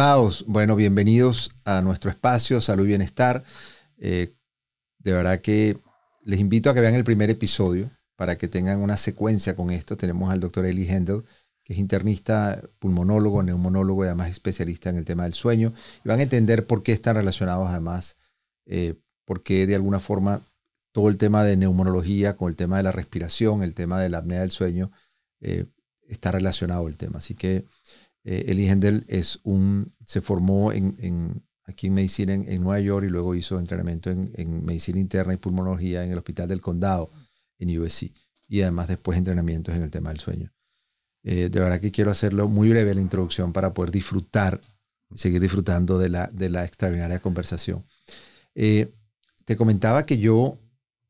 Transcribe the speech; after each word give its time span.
Estimados, 0.00 0.46
bueno, 0.46 0.76
bienvenidos 0.76 1.50
a 1.62 1.82
nuestro 1.82 2.10
espacio 2.10 2.62
Salud 2.62 2.84
y 2.84 2.88
Bienestar. 2.88 3.44
Eh, 3.98 4.32
de 4.98 5.12
verdad 5.12 5.42
que 5.42 5.76
les 6.24 6.40
invito 6.40 6.70
a 6.70 6.74
que 6.74 6.80
vean 6.80 6.94
el 6.94 7.04
primer 7.04 7.28
episodio 7.28 7.90
para 8.16 8.38
que 8.38 8.48
tengan 8.48 8.80
una 8.80 8.96
secuencia 8.96 9.54
con 9.54 9.70
esto. 9.70 9.98
Tenemos 9.98 10.32
al 10.32 10.40
doctor 10.40 10.64
Eli 10.64 10.88
Hendel, 10.88 11.24
que 11.62 11.74
es 11.74 11.78
internista, 11.78 12.62
pulmonólogo, 12.78 13.42
neumonólogo 13.42 14.04
y 14.04 14.06
además 14.06 14.30
especialista 14.30 14.88
en 14.88 14.96
el 14.96 15.04
tema 15.04 15.24
del 15.24 15.34
sueño. 15.34 15.74
Y 16.02 16.08
van 16.08 16.20
a 16.20 16.22
entender 16.22 16.66
por 16.66 16.82
qué 16.82 16.92
están 16.92 17.16
relacionados 17.16 17.68
además, 17.68 18.16
eh, 18.64 18.94
por 19.26 19.42
qué 19.42 19.66
de 19.66 19.74
alguna 19.74 20.00
forma 20.00 20.40
todo 20.92 21.10
el 21.10 21.18
tema 21.18 21.44
de 21.44 21.58
neumonología 21.58 22.38
con 22.38 22.48
el 22.48 22.56
tema 22.56 22.78
de 22.78 22.84
la 22.84 22.92
respiración, 22.92 23.62
el 23.62 23.74
tema 23.74 24.00
de 24.00 24.08
la 24.08 24.16
apnea 24.16 24.40
del 24.40 24.50
sueño, 24.50 24.92
eh, 25.42 25.66
está 26.08 26.30
relacionado 26.30 26.88
el 26.88 26.96
tema. 26.96 27.18
Así 27.18 27.34
que 27.34 27.66
eh, 28.24 28.44
Eli 28.48 28.68
Hendel 28.68 29.04
es 29.08 29.40
un, 29.44 29.94
se 30.04 30.20
formó 30.20 30.72
en, 30.72 31.42
aquí 31.64 31.86
en 31.86 31.94
medicina 31.94 32.34
en, 32.34 32.62
Nueva 32.62 32.80
York 32.80 33.06
y 33.06 33.10
luego 33.10 33.34
hizo 33.34 33.58
entrenamiento 33.58 34.10
en, 34.10 34.64
medicina 34.64 34.98
interna 34.98 35.34
y 35.34 35.38
pulmonología 35.38 36.04
en 36.04 36.10
el 36.10 36.18
Hospital 36.18 36.48
del 36.48 36.60
Condado 36.60 37.10
en 37.58 37.78
USC 37.78 38.12
y 38.48 38.62
además 38.62 38.88
después 38.88 39.16
entrenamientos 39.16 39.74
en 39.74 39.82
el 39.82 39.90
tema 39.90 40.10
del 40.10 40.20
sueño. 40.20 40.52
Eh, 41.22 41.48
de 41.50 41.60
verdad 41.60 41.80
que 41.80 41.90
quiero 41.90 42.10
hacerlo 42.10 42.48
muy 42.48 42.70
breve 42.70 42.94
la 42.94 43.00
introducción 43.00 43.52
para 43.52 43.72
poder 43.72 43.90
disfrutar, 43.90 44.60
seguir 45.14 45.40
disfrutando 45.40 45.98
de 45.98 46.08
la, 46.08 46.26
de 46.32 46.48
la 46.48 46.64
extraordinaria 46.64 47.20
conversación. 47.20 47.84
Eh, 48.54 48.92
te 49.44 49.56
comentaba 49.56 50.06
que 50.06 50.18
yo 50.18 50.58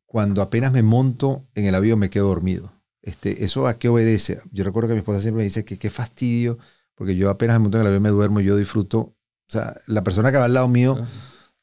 cuando 0.06 0.42
apenas 0.42 0.72
me 0.72 0.83
monto 0.83 1.47
en 1.55 1.67
el 1.67 1.74
avión 1.74 1.98
me 1.98 2.11
quedo 2.11 2.28
dormido. 2.28 2.72
Este, 3.02 3.45
¿Eso 3.45 3.67
a 3.67 3.78
qué 3.78 3.89
obedece? 3.89 4.41
Yo 4.52 4.64
recuerdo 4.64 4.89
que 4.89 4.95
mi 4.95 5.00
esposa 5.00 5.20
siempre 5.20 5.39
me 5.39 5.45
dice 5.45 5.64
que 5.64 5.78
qué 5.78 5.89
fastidio 5.89 6.58
porque 7.00 7.16
yo 7.16 7.30
apenas 7.30 7.54
me 7.56 7.60
monto 7.60 7.78
en 7.78 7.80
el 7.80 7.86
avión 7.86 8.02
me 8.02 8.10
duermo 8.10 8.40
y 8.40 8.44
yo 8.44 8.58
disfruto. 8.58 8.98
O 8.98 9.16
sea, 9.48 9.80
la 9.86 10.04
persona 10.04 10.30
que 10.30 10.36
va 10.36 10.44
al 10.44 10.52
lado 10.52 10.68
mío 10.68 11.02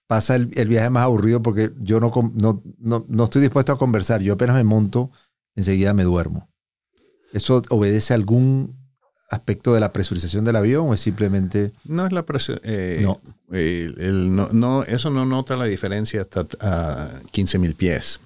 pasa 0.07 0.35
el, 0.35 0.47
viaje 0.47 0.89
más 0.89 1.03
aburrido 1.03 1.43
porque 1.43 1.73
yo 1.79 1.99
no, 1.99 2.11
no, 2.33 3.05
no, 3.07 3.23
estoy 3.23 3.43
dispuesto 3.43 3.71
a 3.71 3.77
conversar. 3.77 4.21
Yo 4.21 4.33
apenas 4.33 4.55
me 4.55 4.63
monto, 4.63 5.11
enseguida 5.55 5.93
me 5.93 6.05
duermo. 6.05 6.49
¿Eso 7.33 7.61
obedece 7.69 8.13
a 8.13 8.15
algún 8.15 8.79
aspecto 9.29 9.75
de 9.75 9.79
la 9.79 9.93
presurización 9.93 10.43
del 10.43 10.55
avión 10.55 10.89
o 10.89 10.95
es 10.95 11.01
simplemente... 11.01 11.71
No 11.85 12.07
es 12.07 12.11
la 12.11 12.25
presión. 12.25 12.59
Eh, 12.63 13.05
no. 13.05 14.49
no. 14.51 14.83
Eso 14.85 15.11
no 15.11 15.23
nota 15.27 15.55
la 15.55 15.65
diferencia 15.65 16.21
hasta 16.23 16.47
a 16.61 17.09
15 17.29 17.59
mil 17.59 17.75
pies. 17.75 18.21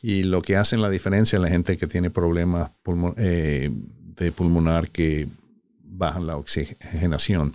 Y 0.00 0.22
lo 0.22 0.40
que 0.40 0.56
hace 0.56 0.78
la 0.78 0.88
diferencia 0.88 1.38
la 1.38 1.50
gente 1.50 1.76
que 1.76 1.86
tiene 1.86 2.08
problemas 2.08 2.70
eh, 3.18 3.70
de 4.16 4.32
pulmonar 4.32 4.88
que 4.88 5.28
baja 5.96 6.20
la 6.20 6.36
oxigenación. 6.36 7.54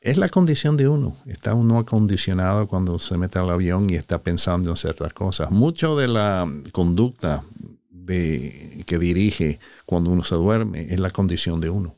es 0.00 0.16
la 0.16 0.28
condición 0.28 0.76
de 0.76 0.88
uno. 0.88 1.16
Está 1.26 1.54
uno 1.54 1.78
acondicionado 1.78 2.68
cuando 2.68 2.98
se 2.98 3.16
mete 3.18 3.38
al 3.38 3.50
avión 3.50 3.90
y 3.90 3.94
está 3.94 4.22
pensando 4.22 4.70
en 4.70 4.76
ciertas 4.76 5.12
cosas. 5.12 5.50
Mucho 5.50 5.96
de 5.96 6.08
la 6.08 6.50
conducta 6.72 7.44
de, 7.90 8.82
que 8.86 8.98
dirige 8.98 9.60
cuando 9.86 10.10
uno 10.10 10.24
se 10.24 10.34
duerme 10.34 10.92
es 10.92 11.00
la 11.00 11.10
condición 11.10 11.60
de 11.60 11.70
uno. 11.70 11.96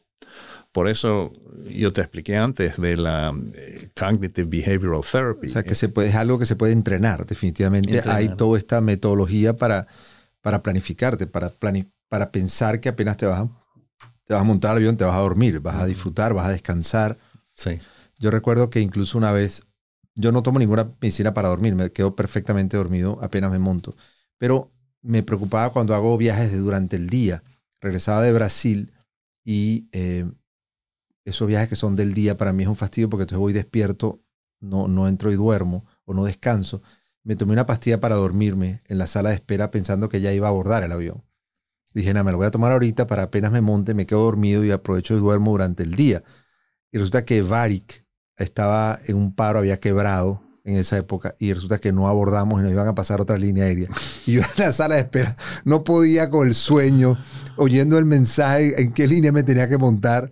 Por 0.73 0.89
eso 0.89 1.33
yo 1.69 1.93
te 1.93 2.01
expliqué 2.01 2.37
antes 2.37 2.81
de 2.81 2.97
la 2.97 3.35
eh, 3.55 3.91
Cognitive 3.99 4.49
Behavioral 4.49 5.03
Therapy. 5.03 5.49
O 5.49 5.51
sea, 5.51 5.65
que 5.65 5.75
se 5.75 5.89
puede, 5.89 6.11
es 6.11 6.15
algo 6.15 6.39
que 6.39 6.47
se 6.47 6.57
puede 6.57 6.73
entrenar, 6.73 7.27
definitivamente. 7.27 8.01
Hay 8.07 8.37
toda 8.37 8.57
esta 8.57 8.81
metodología 8.81 9.57
para, 9.57 9.89
para 10.41 10.63
planificarte, 10.63 11.27
para, 11.27 11.53
para 12.09 12.31
pensar 12.31 12.81
que 12.81 12.89
apenas 12.89 13.17
te 13.17 13.27
vas 13.27 13.41
a 13.41 13.60
te 14.31 14.35
vas 14.35 14.43
a 14.43 14.45
montar 14.45 14.71
al 14.71 14.77
avión, 14.77 14.97
te 14.97 15.03
vas 15.03 15.17
a 15.17 15.23
dormir, 15.23 15.59
vas 15.59 15.75
a 15.75 15.87
disfrutar, 15.87 16.35
vas 16.35 16.47
a 16.47 16.51
descansar. 16.51 17.19
Sí. 17.53 17.81
Yo 18.21 18.31
recuerdo 18.31 18.71
que 18.71 18.79
incluso 18.79 19.19
una 19.19 19.33
vez, 19.33 19.65
yo 20.15 20.31
no 20.31 20.45
tomo 20.45 20.61
ninguna 20.61 20.89
medicina 21.01 21.35
para 21.35 21.49
dormir, 21.49 21.75
me 21.75 21.91
quedo 21.91 22.15
perfectamente 22.15 22.77
dormido 22.77 23.19
apenas 23.23 23.51
me 23.51 23.59
monto, 23.59 23.97
pero 24.39 24.71
me 25.03 25.25
preocupaba 25.25 25.73
cuando 25.73 25.97
hago 25.97 26.17
viajes 26.17 26.53
de 26.53 26.59
durante 26.59 26.95
el 26.95 27.11
día. 27.11 27.43
Regresaba 27.81 28.23
de 28.23 28.33
Brasil 28.33 28.93
y 29.45 29.89
eh, 29.91 30.31
esos 31.25 31.49
viajes 31.49 31.69
que 31.69 31.75
son 31.75 31.97
del 31.97 32.15
día 32.15 32.37
para 32.37 32.53
mí 32.53 32.63
es 32.63 32.69
un 32.69 32.77
fastidio 32.77 33.11
porque 33.11 33.23
entonces 33.23 33.41
voy 33.41 33.53
despierto, 33.53 34.23
no, 34.61 34.87
no 34.87 35.09
entro 35.09 35.33
y 35.33 35.35
duermo 35.35 35.87
o 36.05 36.15
no 36.15 36.25
descanso. 36.25 36.83
Me 37.25 37.35
tomé 37.35 37.55
una 37.55 37.67
pastilla 37.67 37.99
para 37.99 38.15
dormirme 38.15 38.81
en 38.87 38.99
la 38.99 39.09
sala 39.09 39.31
de 39.31 39.35
espera 39.35 39.73
pensando 39.73 40.09
que 40.09 40.21
ya 40.21 40.33
iba 40.33 40.47
a 40.47 40.51
abordar 40.51 40.85
el 40.85 40.93
avión. 40.93 41.25
Dije, 41.93 42.13
nada, 42.15 42.25
me 42.25 42.33
lo 42.33 42.39
voy 42.39 42.47
a 42.47 42.51
tomar 42.51 42.73
ahorita 42.73 43.07
para 43.07 43.25
apenas 43.25 43.51
me 43.53 43.61
monte, 43.61 43.95
me 43.95 44.07
quedo 44.07 44.23
dormido 44.23 44.65
y 44.65 44.71
aprovecho 44.71 45.17
y 45.17 45.19
duermo 45.19 45.51
durante 45.53 45.83
el 45.83 45.95
día. 45.95 46.23
Y 46.93 46.99
resulta 46.99 47.25
que 47.25 47.43
Varik 47.43 48.05
estaba 48.37 49.01
en 49.07 49.17
un 49.17 49.35
paro, 49.35 49.59
había 49.59 49.79
quebrado 49.79 50.43
en 50.65 50.77
esa 50.77 50.99
época 50.99 51.35
y 51.39 51.53
resulta 51.53 51.79
que 51.79 51.93
no 51.93 52.09
abordamos 52.09 52.61
y 52.61 52.63
nos 52.63 52.73
iban 52.73 52.87
a 52.87 52.95
pasar 52.95 53.21
otra 53.21 53.37
línea 53.37 53.65
aérea. 53.65 53.89
Y 54.27 54.33
yo 54.33 54.43
en 54.43 54.65
la 54.65 54.73
sala 54.73 54.97
de 54.97 55.03
espera 55.03 55.37
no 55.65 55.83
podía 55.83 56.31
con 56.31 56.47
el 56.47 56.55
sueño, 56.55 57.19
oyendo 57.57 57.99
el 57.99 58.05
mensaje 58.05 58.81
en 58.81 58.93
qué 58.93 59.09
línea 59.09 59.33
me 59.33 59.43
tenía 59.43 59.69
que 59.69 59.79
montar. 59.79 60.31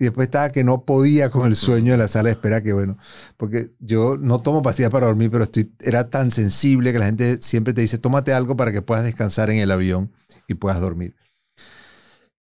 Y 0.00 0.04
después 0.04 0.28
estaba 0.28 0.48
que 0.48 0.64
no 0.64 0.86
podía 0.86 1.30
con 1.30 1.46
el 1.46 1.54
sueño 1.54 1.92
en 1.92 1.98
la 1.98 2.08
sala 2.08 2.28
de 2.28 2.32
espera, 2.32 2.62
que 2.62 2.72
bueno, 2.72 2.96
porque 3.36 3.70
yo 3.80 4.16
no 4.16 4.40
tomo 4.40 4.62
pastillas 4.62 4.90
para 4.90 5.06
dormir, 5.06 5.30
pero 5.30 5.44
estoy, 5.44 5.74
era 5.78 6.08
tan 6.08 6.30
sensible 6.30 6.90
que 6.90 6.98
la 6.98 7.04
gente 7.04 7.42
siempre 7.42 7.74
te 7.74 7.82
dice, 7.82 7.98
tómate 7.98 8.32
algo 8.32 8.56
para 8.56 8.72
que 8.72 8.80
puedas 8.80 9.04
descansar 9.04 9.50
en 9.50 9.58
el 9.58 9.70
avión 9.70 10.10
y 10.48 10.54
puedas 10.54 10.80
dormir. 10.80 11.14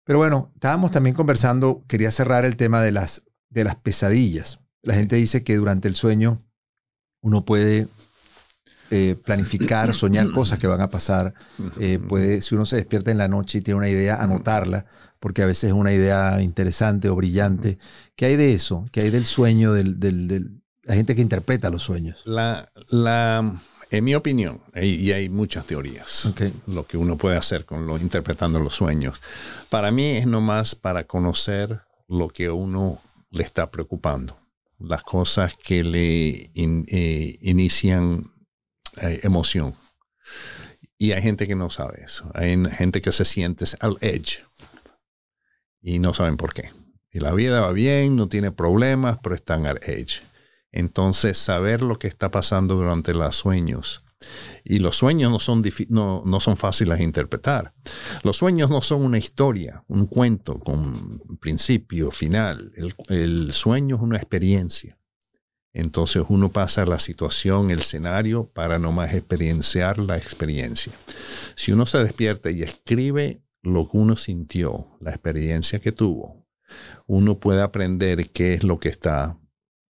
Pero 0.04 0.20
bueno, 0.20 0.52
estábamos 0.54 0.92
también 0.92 1.16
conversando, 1.16 1.84
quería 1.88 2.12
cerrar 2.12 2.46
el 2.46 2.58
tema 2.58 2.84
de 2.84 2.92
las, 2.92 3.24
de 3.50 3.64
las 3.64 3.76
pesadillas. 3.76 4.60
La 4.84 4.94
gente 4.94 5.16
dice 5.16 5.44
que 5.44 5.56
durante 5.56 5.88
el 5.88 5.96
sueño 5.96 6.46
uno 7.22 7.44
puede 7.44 7.88
eh, 8.92 9.16
planificar, 9.24 9.94
soñar 9.94 10.32
cosas 10.32 10.60
que 10.60 10.68
van 10.68 10.82
a 10.82 10.90
pasar. 10.90 11.34
Eh, 11.80 12.00
puede, 12.00 12.42
si 12.42 12.56
uno 12.56 12.66
se 12.66 12.78
despierta 12.78 13.12
en 13.12 13.18
la 13.18 13.28
noche 13.28 13.60
y 13.60 13.62
tiene 13.62 13.78
una 13.78 13.90
idea, 13.90 14.16
anotarla, 14.16 14.86
porque 15.20 15.42
a 15.42 15.46
veces 15.46 15.66
es 15.66 15.74
una 15.74 15.94
idea 15.94 16.42
interesante 16.42 17.10
o 17.10 17.16
brillante. 17.16 17.80
¿Qué 18.16 18.26
hay 18.26 18.36
de 18.36 18.54
eso? 18.54 18.86
¿Qué 18.92 19.02
hay 19.02 19.10
del 19.10 19.26
sueño, 19.26 19.74
del, 19.74 20.00
del, 20.00 20.62
la 20.84 20.96
gente 20.96 21.16
que 21.16 21.22
interpreta 21.22 21.70
los 21.70 21.84
sueños? 21.84 22.22
La, 22.26 22.70
la, 22.90 23.60
en 23.90 24.04
mi 24.04 24.16
opinión, 24.16 24.62
y 24.76 25.12
hay 25.12 25.30
muchas 25.30 25.66
teorías, 25.66 26.34
lo 26.66 26.86
que 26.86 26.98
uno 26.98 27.18
puede 27.18 27.38
hacer 27.38 27.66
con 27.66 27.88
lo, 27.88 27.98
interpretando 27.98 28.60
los 28.60 28.76
sueños. 28.76 29.22
Para 29.70 29.92
mí 29.92 30.18
es 30.18 30.28
nomás 30.28 30.76
para 30.76 31.06
conocer 31.06 31.82
lo 32.08 32.30
que 32.30 32.50
uno 32.50 33.02
le 33.32 33.44
está 33.44 33.72
preocupando, 33.72 34.40
las 34.80 35.04
cosas 35.04 35.56
que 35.58 35.84
le 35.84 36.52
eh, 36.54 37.40
inician 37.42 38.32
emoción. 39.02 39.74
Y 40.98 41.12
hay 41.12 41.22
gente 41.22 41.48
que 41.48 41.56
no 41.56 41.70
sabe 41.70 42.04
eso. 42.04 42.30
Hay 42.34 42.58
gente 42.72 43.02
que 43.02 43.12
se 43.12 43.26
siente 43.26 43.66
al 43.80 43.98
edge 44.02 44.44
y 45.82 46.00
no 46.00 46.14
saben 46.14 46.38
por 46.38 46.54
qué. 46.54 46.72
Y 47.12 47.20
la 47.20 47.34
vida 47.34 47.62
va 47.62 47.72
bien, 47.72 48.16
no 48.16 48.28
tiene 48.28 48.52
problemas, 48.52 49.20
pero 49.22 49.36
están 49.36 49.66
al 49.66 49.80
edge. 49.84 50.22
Entonces, 50.72 51.38
saber 51.38 51.82
lo 51.82 51.98
que 51.98 52.08
está 52.08 52.30
pasando 52.30 52.76
durante 52.76 53.14
los 53.14 53.36
sueños. 53.36 54.04
Y 54.64 54.80
los 54.80 54.98
sueños 54.98 55.32
no 55.32 55.40
son, 55.40 55.64
no, 55.90 56.24
no 56.26 56.40
son 56.40 56.58
fáciles 56.58 56.98
de 56.98 57.04
interpretar. 57.04 57.74
Los 58.24 58.38
sueños 58.38 58.70
no 58.70 58.82
son 58.82 59.04
una 59.04 59.18
historia, 59.18 59.84
un 59.88 60.08
cuento 60.08 60.60
con 60.60 61.20
principio, 61.40 62.12
final. 62.12 62.72
El, 62.76 62.96
el 63.10 63.54
sueño 63.54 63.96
es 63.96 64.02
una 64.02 64.18
experiencia. 64.18 64.97
Entonces 65.78 66.24
uno 66.28 66.52
pasa 66.52 66.88
la 66.88 66.98
situación, 66.98 67.70
el 67.70 67.80
escenario, 67.80 68.50
para 68.52 68.80
nomás 68.80 69.14
experienciar 69.14 70.00
la 70.00 70.18
experiencia. 70.18 70.92
Si 71.56 71.72
uno 71.72 71.86
se 71.86 72.00
despierta 72.00 72.50
y 72.50 72.64
escribe 72.64 73.44
lo 73.62 73.88
que 73.88 73.98
uno 73.98 74.16
sintió, 74.16 74.88
la 75.00 75.12
experiencia 75.12 75.78
que 75.78 75.92
tuvo, 75.92 76.48
uno 77.06 77.38
puede 77.38 77.62
aprender 77.62 78.32
qué 78.32 78.56
es 78.56 78.64
lo 78.64 78.80
que 78.80 78.90
está 78.90 79.38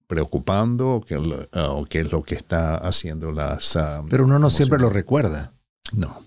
preocupando 0.08 0.96
o 0.96 1.06
qué, 1.06 2.02
es 2.02 2.12
lo 2.12 2.24
que 2.24 2.36
está 2.36 2.76
haciendo 2.76 3.32
las... 3.32 3.78
Ah, 3.78 4.04
Pero 4.10 4.26
uno 4.26 4.40
no 4.40 4.50
siempre 4.50 4.80
lo 4.80 4.90
recuerda. 4.90 5.54
No. 5.94 6.22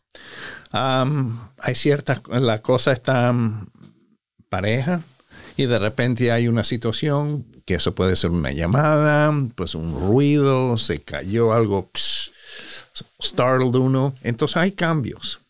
hay 0.72 1.74
ciertas, 1.74 2.22
la 2.28 2.62
cosa 2.62 2.92
está 2.92 3.34
pareja 4.48 5.02
y 5.56 5.66
de 5.66 5.78
repente 5.78 6.32
hay 6.32 6.48
una 6.48 6.64
situación 6.64 7.44
que 7.66 7.74
eso 7.74 7.94
puede 7.94 8.16
ser 8.16 8.30
una 8.30 8.52
llamada, 8.52 9.36
pues 9.54 9.74
un 9.74 9.94
ruido, 9.94 10.76
se 10.78 11.02
cayó 11.02 11.52
algo, 11.52 11.90
startled 13.22 13.74
uno. 13.74 14.14
Entonces 14.22 14.56
hay 14.56 14.72
cambios. 14.72 15.40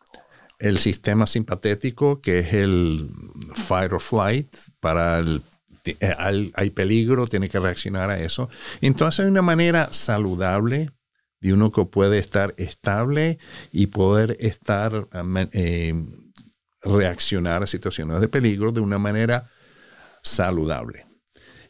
El 0.59 0.79
sistema 0.79 1.27
simpatético, 1.27 2.21
que 2.21 2.41
es 2.41 2.53
el 2.53 3.11
fight 3.55 3.93
or 3.93 4.01
flight, 4.01 4.55
para 4.81 5.21
el 5.21 5.43
hay 6.01 6.71
peligro, 6.71 7.27
tiene 7.27 7.49
que 7.49 7.61
reaccionar 7.61 8.11
a 8.11 8.21
eso. 8.21 8.49
Entonces 8.81 9.21
hay 9.21 9.31
una 9.31 9.43
manera 9.43 9.93
saludable 9.93 10.91
de 11.41 11.53
uno 11.55 11.73
que 11.73 11.85
puede 11.85 12.19
estar 12.19 12.55
estable 12.59 13.39
y 13.73 13.87
poder 13.87 14.37
estar, 14.41 15.09
eh, 15.53 15.95
reaccionar 16.83 17.63
a 17.63 17.67
situaciones 17.67 18.21
de 18.21 18.29
peligro 18.29 18.73
de 18.73 18.81
una 18.81 18.99
manera 18.99 19.51
saludable. 20.23 21.07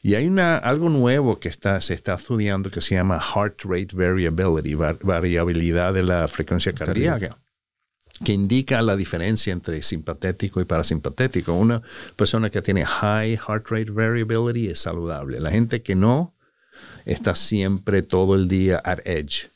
Y 0.02 0.14
hay 0.14 0.26
una, 0.26 0.56
algo 0.56 0.88
nuevo 0.88 1.38
que 1.40 1.48
está, 1.48 1.80
se 1.80 1.94
está 1.94 2.14
estudiando 2.14 2.70
que 2.70 2.80
se 2.80 2.94
llama 2.94 3.20
Heart 3.20 3.62
Rate 3.64 3.94
Variability, 3.94 4.74
variabilidad 4.74 5.92
de 5.92 6.02
la 6.02 6.26
frecuencia 6.26 6.72
cardíaca 6.72 7.38
que 8.25 8.32
indica 8.32 8.82
la 8.82 8.96
diferencia 8.96 9.52
entre 9.52 9.82
simpatético 9.82 10.61
y 10.61 10.64
parasimpatético. 10.64 11.55
Una 11.55 11.82
persona 12.17 12.50
que 12.50 12.62
tiene 12.62 12.84
high 12.84 13.37
heart 13.37 13.69
rate 13.69 13.90
variability 13.90 14.69
es 14.69 14.81
saludable. 14.81 15.40
La 15.40 15.50
gente 15.50 15.82
que 15.82 15.94
no 15.94 16.34
está 17.05 17.34
siempre 17.34 18.02
todo 18.02 18.34
el 18.34 18.49
día 18.49 18.81
at 18.84 19.00
edge 19.05 19.50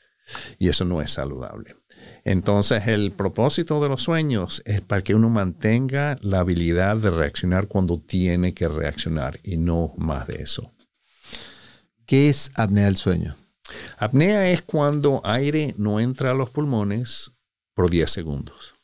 y 0.59 0.69
eso 0.69 0.85
no 0.85 1.03
es 1.03 1.11
saludable. 1.13 1.77
Entonces 2.25 2.87
el 2.87 3.13
propósito 3.13 3.83
de 3.83 3.89
los 3.91 4.03
sueños 4.03 4.63
es 4.65 4.81
para 4.81 5.03
que 5.03 5.15
uno 5.15 5.29
mantenga 5.29 6.17
la 6.23 6.41
habilidad 6.41 6.97
de 6.97 7.11
reaccionar 7.11 7.69
cuando 7.69 8.01
tiene 8.01 8.55
que 8.55 8.69
reaccionar 8.69 9.41
y 9.43 9.59
no 9.59 9.93
más 9.99 10.27
de 10.27 10.43
eso. 10.43 10.73
¿Qué 12.07 12.29
es 12.29 12.51
apnea 12.55 12.87
del 12.87 12.97
sueño? 12.97 13.37
Apnea 13.99 14.51
es 14.51 14.63
cuando 14.63 15.21
aire 15.25 15.75
no 15.77 16.01
entra 16.01 16.31
a 16.31 16.35
los 16.35 16.51
pulmones 16.51 17.34
por 17.75 17.91
10 17.91 18.11
segundos. 18.11 18.75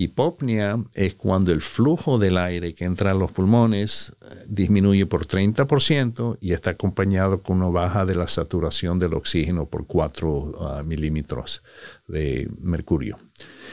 Hipopnea 0.00 0.80
es 0.94 1.14
cuando 1.14 1.50
el 1.50 1.60
flujo 1.60 2.18
del 2.18 2.38
aire 2.38 2.72
que 2.72 2.84
entra 2.84 3.10
a 3.10 3.14
los 3.14 3.32
pulmones 3.32 4.14
eh, 4.20 4.44
disminuye 4.46 5.06
por 5.06 5.26
30% 5.26 6.38
y 6.40 6.52
está 6.52 6.70
acompañado 6.70 7.42
con 7.42 7.56
una 7.56 7.68
baja 7.68 8.06
de 8.06 8.14
la 8.14 8.28
saturación 8.28 9.00
del 9.00 9.14
oxígeno 9.14 9.66
por 9.66 9.88
4 9.88 10.52
ah, 10.60 10.82
milímetros 10.84 11.64
de 12.06 12.48
mercurio. 12.60 13.18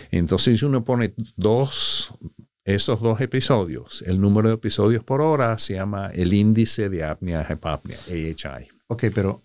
Entonces, 0.10 0.60
si 0.60 0.66
uno 0.66 0.84
pone 0.84 1.14
dos, 1.36 2.12
esos 2.64 3.02
dos 3.02 3.22
episodios, 3.22 4.02
el 4.02 4.20
número 4.20 4.50
de 4.50 4.56
episodios 4.56 5.04
por 5.04 5.22
hora 5.22 5.60
se 5.60 5.76
llama 5.76 6.10
el 6.12 6.34
índice 6.34 6.90
de 6.90 7.04
apnea 7.04 7.46
hipopnea, 7.48 8.00
AHI. 8.08 8.70
Ok, 8.88 9.06
pero 9.14 9.44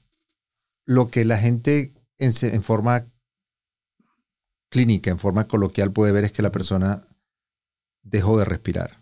lo 0.87 1.09
que 1.09 1.27
la 1.27 1.37
gente 1.37 1.93
en 2.19 2.63
forma 2.63 3.07
clínica, 4.71 5.11
en 5.11 5.19
forma 5.19 5.47
coloquial, 5.47 5.93
puede 5.93 6.13
ver 6.13 6.25
es 6.25 6.33
que 6.33 6.43
la 6.43 6.53
persona 6.53 7.07
dejó 8.03 8.39
de 8.39 8.47
respirar. 8.47 9.01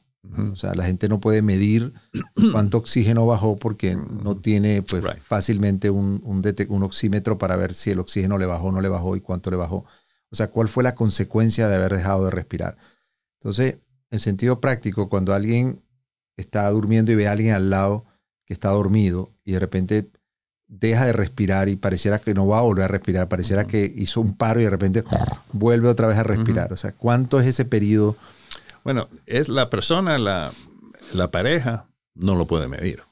O 0.52 0.56
sea, 0.56 0.74
la 0.74 0.84
gente 0.84 1.08
no 1.08 1.20
puede 1.20 1.40
medir 1.42 1.94
cuánto 2.52 2.78
oxígeno 2.78 3.24
bajó 3.24 3.56
porque 3.56 3.96
no 3.96 4.36
tiene 4.36 4.82
pues, 4.82 5.04
fácilmente 5.22 5.90
un, 5.90 6.20
un, 6.24 6.82
oxímetro 6.82 7.38
para 7.38 7.56
ver 7.56 7.72
si 7.72 7.90
el 7.90 8.00
oxígeno 8.00 8.36
le 8.36 8.44
bajó 8.44 8.66
o 8.66 8.72
no 8.72 8.80
le 8.80 8.88
bajó 8.88 9.16
y 9.16 9.20
cuánto 9.20 9.50
le 9.50 9.56
bajó. 9.56 9.86
O 10.30 10.36
sea, 10.36 10.50
cuál 10.50 10.68
fue 10.68 10.82
la 10.82 10.94
consecuencia 10.94 11.68
de 11.68 11.76
haber 11.76 11.94
dejado 11.94 12.26
de 12.26 12.30
respirar. 12.30 12.76
Entonces, 13.40 13.78
en 14.10 14.20
sentido 14.20 14.60
práctico, 14.60 15.08
cuando 15.08 15.32
alguien 15.32 15.82
está 16.36 16.68
durmiendo 16.70 17.12
y 17.12 17.14
ve 17.14 17.28
a 17.28 17.32
alguien 17.32 17.54
al 17.54 17.70
lado 17.70 18.04
que 18.44 18.52
está 18.52 18.70
dormido 18.70 19.32
y 19.44 19.52
de 19.52 19.60
repente 19.60 20.10
deja 20.68 21.06
de 21.06 21.12
respirar 21.14 21.68
y 21.68 21.76
pareciera 21.76 22.18
que 22.18 22.34
no 22.34 22.46
va 22.46 22.58
a 22.58 22.62
volver 22.62 22.84
a 22.84 22.88
respirar, 22.88 23.28
pareciera 23.28 23.66
que 23.66 23.90
hizo 23.96 24.20
un 24.20 24.36
paro 24.36 24.60
y 24.60 24.64
de 24.64 24.70
repente 24.70 25.02
vuelve 25.52 25.88
otra 25.88 26.06
vez 26.06 26.18
a 26.18 26.22
respirar. 26.22 26.72
O 26.72 26.76
sea, 26.76 26.92
¿cuánto 26.92 27.40
es 27.40 27.46
ese 27.46 27.64
periodo? 27.64 28.16
Bueno, 28.84 29.08
es 29.26 29.48
la 29.48 29.70
persona, 29.70 30.18
la, 30.18 30.52
la 31.12 31.30
pareja, 31.30 31.86
no 32.14 32.36
lo 32.36 32.46
puede 32.46 32.68
medir. 32.68 33.02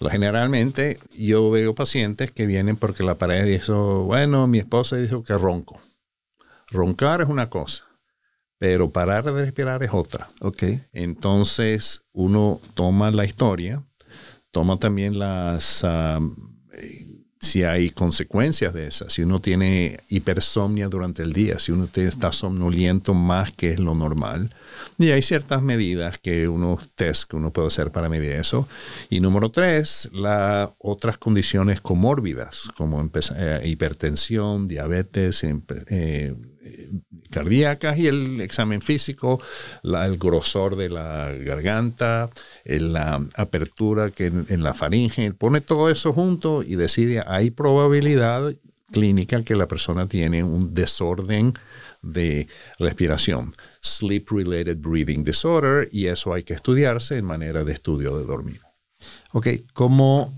Generalmente 0.00 0.98
yo 1.16 1.50
veo 1.50 1.74
pacientes 1.74 2.30
que 2.30 2.46
vienen 2.46 2.76
porque 2.76 3.04
la 3.04 3.14
pareja 3.14 3.44
dijo, 3.44 4.04
bueno, 4.04 4.46
mi 4.46 4.58
esposa 4.58 4.96
dijo 4.96 5.22
que 5.22 5.38
ronco. 5.38 5.80
Roncar 6.68 7.20
es 7.20 7.28
una 7.28 7.48
cosa, 7.48 7.84
pero 8.58 8.90
parar 8.90 9.24
de 9.24 9.32
respirar 9.32 9.82
es 9.82 9.94
otra. 9.94 10.28
Ok. 10.40 10.64
Entonces 10.92 12.02
uno 12.12 12.60
toma 12.74 13.10
la 13.12 13.24
historia, 13.24 13.82
toma 14.50 14.78
también 14.78 15.18
las... 15.18 15.84
Ah, 15.84 16.20
si 17.44 17.62
hay 17.62 17.90
consecuencias 17.90 18.74
de 18.74 18.86
esas, 18.86 19.12
si 19.12 19.22
uno 19.22 19.40
tiene 19.40 20.00
hipersomnia 20.08 20.88
durante 20.88 21.22
el 21.22 21.32
día, 21.32 21.58
si 21.58 21.72
uno 21.72 21.88
está 21.94 22.32
somnoliento 22.32 23.14
más 23.14 23.52
que 23.52 23.76
lo 23.76 23.94
normal. 23.94 24.50
Y 24.98 25.10
hay 25.10 25.22
ciertas 25.22 25.62
medidas 25.62 26.18
que 26.18 26.48
uno 26.48 26.78
test 26.94 27.30
que 27.30 27.36
uno 27.36 27.52
puede 27.52 27.68
hacer 27.68 27.92
para 27.92 28.08
medir 28.08 28.32
eso. 28.32 28.68
Y 29.10 29.20
número 29.20 29.50
tres, 29.50 30.08
las 30.12 30.70
otras 30.78 31.18
condiciones 31.18 31.80
comórbidas, 31.80 32.70
como 32.76 33.08
eh, 33.36 33.62
hipertensión, 33.64 34.66
diabetes, 34.66 35.44
eh, 35.44 36.34
cardíacas 37.30 37.98
y 37.98 38.06
el 38.06 38.40
examen 38.40 38.80
físico, 38.80 39.40
el 39.82 40.18
grosor 40.18 40.76
de 40.76 40.88
la 40.88 41.32
garganta, 41.32 42.30
la 42.64 43.26
apertura 43.34 44.10
que 44.10 44.26
en, 44.26 44.62
la 44.62 44.74
faringe, 44.74 45.32
pone 45.32 45.60
todo 45.60 45.90
eso 45.90 46.12
junto 46.12 46.62
y 46.62 46.76
decide, 46.76 47.22
hay 47.26 47.50
probabilidad 47.50 48.54
clínica 48.92 49.42
que 49.42 49.56
la 49.56 49.66
persona 49.66 50.08
tiene 50.08 50.44
un 50.44 50.74
desorden 50.74 51.54
de 52.02 52.46
respiración, 52.78 53.54
sleep 53.82 54.30
related 54.30 54.76
breathing 54.78 55.24
disorder, 55.24 55.88
y 55.90 56.06
eso 56.06 56.34
hay 56.34 56.44
que 56.44 56.54
estudiarse 56.54 57.16
en 57.16 57.24
manera 57.24 57.64
de 57.64 57.72
estudio 57.72 58.16
de 58.18 58.24
dormir. 58.24 58.60
Ok, 59.32 59.48
¿cómo, 59.72 60.32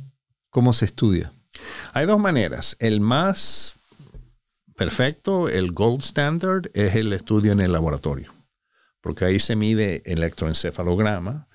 cómo 0.50 0.73
se 0.73 0.87
estudia? 0.87 1.33
Hay 1.92 2.06
dos 2.06 2.18
maneras. 2.18 2.76
El 2.78 3.00
más 3.00 3.75
perfecto, 4.76 5.49
el 5.49 5.73
gold 5.73 6.02
standard 6.02 6.71
es 6.75 6.95
el 6.95 7.12
estudio 7.12 7.52
en 7.52 7.61
el 7.61 7.73
laboratorio, 7.73 8.33
porque 9.00 9.25
ahí 9.25 9.38
se 9.38 9.56
mide 9.56 10.02
electroencefalograma 10.04 11.49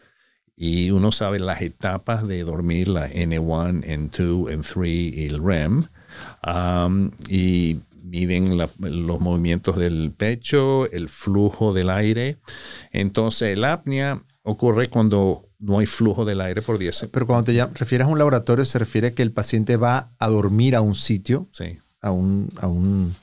y 0.56 0.92
uno 0.92 1.12
sabe 1.12 1.40
las 1.40 1.62
etapas 1.62 2.28
de 2.28 2.44
dormir, 2.44 2.88
la 2.88 3.10
N1, 3.10 3.84
N2, 3.84 4.52
N3 4.52 5.14
y 5.16 5.26
el 5.26 5.44
REM, 5.44 5.86
um, 6.46 7.12
y 7.28 7.80
miden 8.04 8.58
los 8.58 9.20
movimientos 9.20 9.78
del 9.78 10.12
pecho, 10.16 10.90
el 10.92 11.10
flujo 11.10 11.74
del 11.74 11.90
aire. 11.90 12.38
Entonces, 12.92 13.54
el 13.54 13.64
apnea 13.64 14.24
ocurre 14.44 14.90
cuando 14.90 15.48
no 15.60 15.80
hay 15.80 15.86
flujo 15.86 16.26
del 16.26 16.42
aire 16.42 16.62
por 16.62 16.80
10 16.80 17.10
Pero 17.12 17.28
cuando 17.28 17.46
te 17.46 17.66
refieres 17.74 18.06
a 18.06 18.10
un 18.10 18.18
laboratorio, 18.18 18.66
se 18.66 18.80
refiere 18.80 19.10
a 19.10 19.12
que 19.12 19.22
el 19.24 19.32
paciente 19.32 19.78
va 19.78 20.12
a 20.20 20.28
dormir 20.28 20.76
a 20.76 20.82
un 20.82 20.96
sitio. 20.96 21.48
Sí 21.54 21.80
a, 22.02 22.12
un, 22.12 22.52
a, 22.58 22.68
un, 22.68 23.16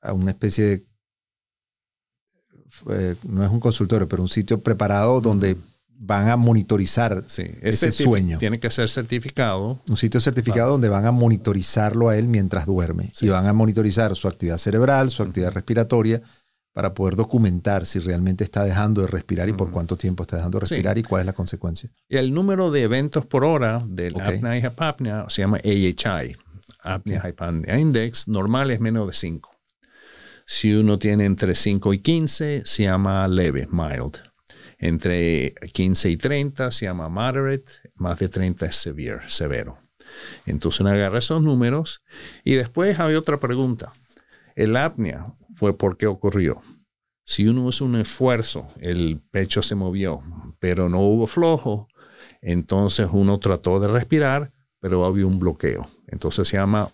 a 0.00 0.12
una 0.12 0.30
especie 0.30 0.64
de, 0.64 0.86
eh, 2.90 3.16
no 3.24 3.44
es 3.44 3.50
un 3.50 3.60
consultorio, 3.60 4.08
pero 4.08 4.22
un 4.22 4.28
sitio 4.28 4.60
preparado 4.60 5.20
donde 5.20 5.56
van 5.98 6.28
a 6.28 6.36
monitorizar 6.36 7.24
ese 7.26 7.92
sueño. 7.92 8.38
Tiene 8.38 8.60
que 8.60 8.70
ser 8.70 8.88
certificado. 8.88 9.80
Un 9.88 9.96
sitio 9.96 10.20
certificado 10.20 10.72
donde 10.72 10.88
van 10.88 11.06
a 11.06 11.12
monitorizarlo 11.12 12.08
a 12.08 12.16
él 12.18 12.28
mientras 12.28 12.66
duerme. 12.66 13.12
Y 13.20 13.28
van 13.28 13.46
a 13.46 13.52
monitorizar 13.52 14.14
su 14.14 14.28
actividad 14.28 14.58
cerebral, 14.58 15.10
su 15.10 15.22
actividad 15.22 15.52
respiratoria, 15.52 16.22
para 16.72 16.92
poder 16.92 17.16
documentar 17.16 17.86
si 17.86 17.98
realmente 18.00 18.44
está 18.44 18.62
dejando 18.62 19.00
de 19.00 19.06
respirar 19.06 19.48
y 19.48 19.54
por 19.54 19.70
cuánto 19.70 19.96
tiempo 19.96 20.24
está 20.24 20.36
dejando 20.36 20.58
de 20.58 20.66
respirar 20.66 20.98
y 20.98 21.02
cuál 21.02 21.20
es 21.20 21.26
la 21.26 21.32
consecuencia. 21.32 21.88
Y 22.06 22.18
el 22.18 22.34
número 22.34 22.70
de 22.70 22.82
eventos 22.82 23.24
por 23.24 23.46
hora 23.46 23.82
del 23.88 24.20
apnea 24.20 24.58
y 24.58 24.62
apnea 24.62 25.24
se 25.28 25.40
llama 25.40 25.56
AHI, 25.64 26.36
apnea 26.94 27.22
hypopnea 27.28 27.78
index 27.78 28.28
normal 28.28 28.70
es 28.70 28.80
menos 28.80 29.06
de 29.06 29.12
5. 29.12 29.50
Si 30.46 30.74
uno 30.74 30.98
tiene 30.98 31.24
entre 31.24 31.54
5 31.54 31.92
y 31.92 31.98
15, 31.98 32.62
se 32.64 32.82
llama 32.84 33.26
leve, 33.26 33.68
mild. 33.70 34.22
Entre 34.78 35.54
15 35.72 36.10
y 36.10 36.16
30 36.16 36.70
se 36.70 36.86
llama 36.86 37.08
moderate, 37.08 37.72
más 37.94 38.18
de 38.18 38.28
30 38.28 38.66
es 38.66 38.76
severe, 38.76 39.22
severo. 39.28 39.78
Entonces 40.44 40.80
uno 40.80 40.90
agarra 40.90 41.18
esos 41.18 41.42
números 41.42 42.02
y 42.44 42.54
después 42.54 43.00
hay 43.00 43.14
otra 43.14 43.38
pregunta. 43.38 43.92
El 44.54 44.76
apnea 44.76 45.34
fue 45.56 45.76
por 45.76 45.96
qué 45.96 46.06
ocurrió. 46.06 46.60
Si 47.24 47.48
uno 47.48 47.68
hizo 47.68 47.84
un 47.84 47.96
esfuerzo, 47.96 48.68
el 48.80 49.20
pecho 49.32 49.62
se 49.62 49.74
movió, 49.74 50.22
pero 50.60 50.88
no 50.88 51.00
hubo 51.00 51.26
flojo, 51.26 51.88
entonces 52.40 53.08
uno 53.10 53.40
trató 53.40 53.80
de 53.80 53.88
respirar, 53.88 54.52
pero 54.80 55.04
había 55.04 55.26
un 55.26 55.38
bloqueo. 55.38 55.88
Entonces 56.06 56.48
se 56.48 56.56
llama 56.56 56.90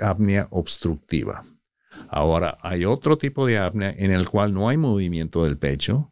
apnea 0.00 0.48
obstructiva. 0.50 1.44
Ahora, 2.08 2.58
hay 2.62 2.84
otro 2.84 3.18
tipo 3.18 3.46
de 3.46 3.58
apnea 3.58 3.94
en 3.96 4.12
el 4.12 4.28
cual 4.28 4.54
no 4.54 4.68
hay 4.68 4.76
movimiento 4.76 5.44
del 5.44 5.58
pecho. 5.58 6.10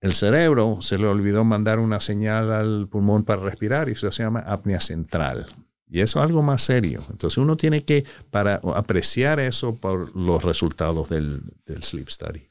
El 0.00 0.14
cerebro 0.14 0.78
se 0.80 0.98
le 0.98 1.06
olvidó 1.06 1.44
mandar 1.44 1.80
una 1.80 2.00
señal 2.00 2.52
al 2.52 2.88
pulmón 2.88 3.24
para 3.24 3.42
respirar 3.42 3.88
y 3.88 3.92
eso 3.92 4.12
se 4.12 4.22
llama 4.22 4.40
apnea 4.40 4.80
central. 4.80 5.46
Y 5.90 6.00
eso 6.00 6.20
es 6.20 6.24
algo 6.24 6.42
más 6.42 6.62
serio. 6.62 7.02
Entonces 7.10 7.38
uno 7.38 7.56
tiene 7.56 7.84
que, 7.84 8.04
para 8.30 8.60
apreciar 8.74 9.40
eso 9.40 9.74
por 9.74 10.14
los 10.14 10.44
resultados 10.44 11.08
del, 11.08 11.42
del 11.66 11.82
sleep 11.82 12.10
study. 12.10 12.48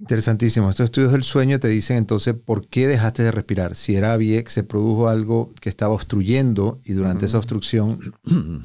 Interesantísimo. 0.00 0.70
Estos 0.70 0.84
estudios 0.84 1.12
del 1.12 1.24
sueño 1.24 1.60
te 1.60 1.68
dicen 1.68 1.98
entonces 1.98 2.34
por 2.34 2.66
qué 2.66 2.88
dejaste 2.88 3.22
de 3.22 3.32
respirar. 3.32 3.74
Si 3.74 3.96
era 3.96 4.16
bien, 4.16 4.44
se 4.46 4.62
produjo 4.62 5.08
algo 5.08 5.52
que 5.60 5.68
estaba 5.68 5.94
obstruyendo 5.94 6.80
y 6.84 6.94
durante 6.94 7.26
esa 7.26 7.36
obstrucción 7.36 8.14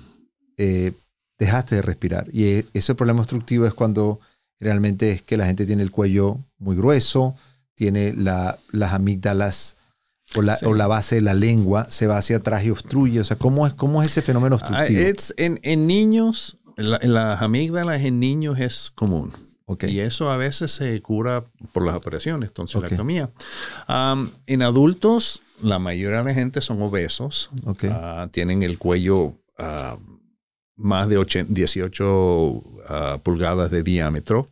eh, 0.57 0.93
dejaste 1.37 1.75
de 1.75 1.81
respirar. 1.81 2.27
Y 2.31 2.45
e, 2.45 2.65
ese 2.73 2.95
problema 2.95 3.19
obstructivo 3.19 3.65
es 3.65 3.73
cuando 3.73 4.21
realmente 4.61 5.11
es 5.11 5.21
que 5.21 5.35
la 5.35 5.45
gente 5.45 5.65
tiene 5.65 5.83
el 5.83 5.91
cuello 5.91 6.39
muy 6.57 6.77
grueso, 6.77 7.35
tiene 7.75 8.13
la, 8.13 8.57
las 8.71 8.93
amígdalas 8.93 9.75
o 10.35 10.41
la, 10.41 10.57
o 10.63 10.73
la, 10.73 10.87
base 10.87 11.15
de 11.15 11.21
la 11.21 11.33
lengua 11.33 11.87
se 11.89 12.07
va 12.07 12.17
hacia 12.17 12.37
atrás 12.37 12.63
y 12.63 12.69
obstruye. 12.69 13.19
O 13.19 13.25
sea, 13.25 13.37
¿cómo 13.37 13.67
es, 13.67 13.73
cómo 13.73 14.01
es 14.01 14.07
ese 14.07 14.21
fenómeno 14.21 14.55
ah, 14.55 14.59
obstructivo? 14.59 15.01
en, 15.35 15.59
en, 15.61 15.85
niños, 15.85 16.57
las 16.77 17.41
amígdalas 17.41 18.03
en 18.05 18.21
niños 18.21 18.57
es 18.57 18.89
común. 18.95 19.33
Y 19.67 19.99
eso 19.99 20.29
a 20.29 20.37
veces 20.37 20.71
se 20.71 21.01
cura 21.01 21.45
por 21.71 21.85
las 21.85 21.95
operaciones, 21.95 22.53
tonsilectomía. 22.53 23.31
Okay. 23.87 24.31
en 24.45 24.61
adultos, 24.61 25.41
la 25.61 25.79
mayoría 25.79 26.19
de 26.19 26.23
la 26.23 26.33
gente 26.33 26.61
son 26.61 26.81
obesos, 26.83 27.49
ah, 27.89 28.27
tienen 28.31 28.61
el 28.61 28.77
cuello 28.77 29.33
uh, 29.57 29.97
más 30.75 31.09
de 31.09 31.45
18 31.47 32.63
ah, 32.87 33.19
pulgadas 33.23 33.71
de 33.71 33.81
diámetro 33.81 34.45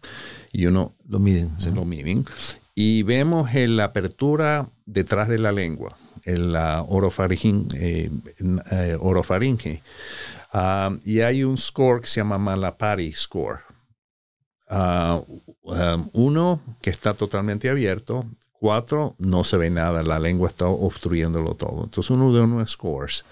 y 0.51 0.65
uno 0.65 0.95
lo 1.07 1.19
miden. 1.19 1.59
Se 1.59 1.71
lo 1.71 1.85
miden. 1.85 2.23
Y 2.73 3.03
vemos 3.03 3.53
la 3.53 3.83
apertura 3.83 4.67
detrás 4.87 5.27
de 5.27 5.37
la 5.37 5.51
lengua, 5.51 5.95
en 6.23 6.53
la 6.53 6.81
orofaringe. 6.81 7.67
Eh, 7.75 8.09
eh, 8.71 8.97
orofaringe. 8.99 9.83
y 11.05 11.19
hay 11.19 11.43
un 11.43 11.59
score 11.59 12.01
que 12.01 12.07
se 12.07 12.21
llama 12.21 12.39
Malapari 12.39 13.13
Score 13.13 13.72
Ah, 14.75 15.21
um, 15.61 16.09
uno, 16.13 16.59
que 16.81 16.89
está 16.89 17.13
totalmente 17.13 17.69
abierto. 17.69 18.25
Cuatro, 18.53 19.15
no 19.19 19.43
se 19.43 19.57
ve 19.57 19.69
nada, 19.69 20.01
la 20.01 20.17
lengua 20.19 20.49
está 20.49 20.65
obstruyéndolo 20.65 21.53
todo. 21.53 21.83
Entonces 21.83 22.09
uno 22.09 22.33
de 22.33 22.41
unos 22.41 22.71
scores. 22.71 23.23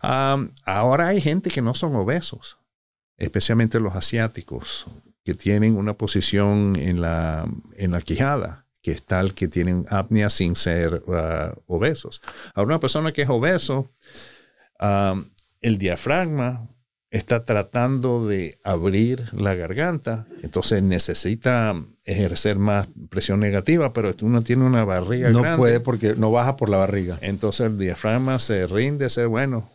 Um, 0.00 0.50
ahora 0.64 1.08
hay 1.08 1.20
gente 1.20 1.50
que 1.50 1.60
no 1.60 1.74
son 1.74 1.96
obesos, 1.96 2.56
especialmente 3.16 3.80
los 3.80 3.96
asiáticos, 3.96 4.86
que 5.24 5.34
tienen 5.34 5.76
una 5.76 5.94
posición 5.94 6.76
en 6.76 7.00
la, 7.00 7.48
en 7.76 7.90
la 7.90 8.00
quijada, 8.02 8.66
que 8.80 8.92
es 8.92 9.04
tal 9.04 9.34
que 9.34 9.48
tienen 9.48 9.86
apnea 9.90 10.30
sin 10.30 10.54
ser 10.54 11.02
uh, 11.06 11.52
obesos. 11.66 12.22
Ahora 12.54 12.68
una 12.68 12.80
persona 12.80 13.12
que 13.12 13.22
es 13.22 13.28
obeso, 13.28 13.90
um, 14.80 15.24
el 15.60 15.78
diafragma 15.78 16.68
está 17.10 17.44
tratando 17.44 18.26
de 18.26 18.58
abrir 18.62 19.24
la 19.32 19.54
garganta, 19.54 20.26
entonces 20.42 20.82
necesita 20.82 21.74
ejercer 22.04 22.58
más 22.58 22.88
presión 23.08 23.40
negativa, 23.40 23.92
pero 23.92 24.14
uno 24.22 24.42
tiene 24.42 24.64
una 24.64 24.84
barriga 24.84 25.30
no 25.30 25.56
puede 25.56 25.80
porque 25.80 26.14
no 26.14 26.30
baja 26.30 26.56
por 26.56 26.68
la 26.68 26.76
barriga. 26.76 27.18
Entonces 27.20 27.66
el 27.66 27.78
diafragma 27.78 28.38
se 28.38 28.66
rinde, 28.66 29.10
se 29.10 29.26
bueno, 29.26 29.68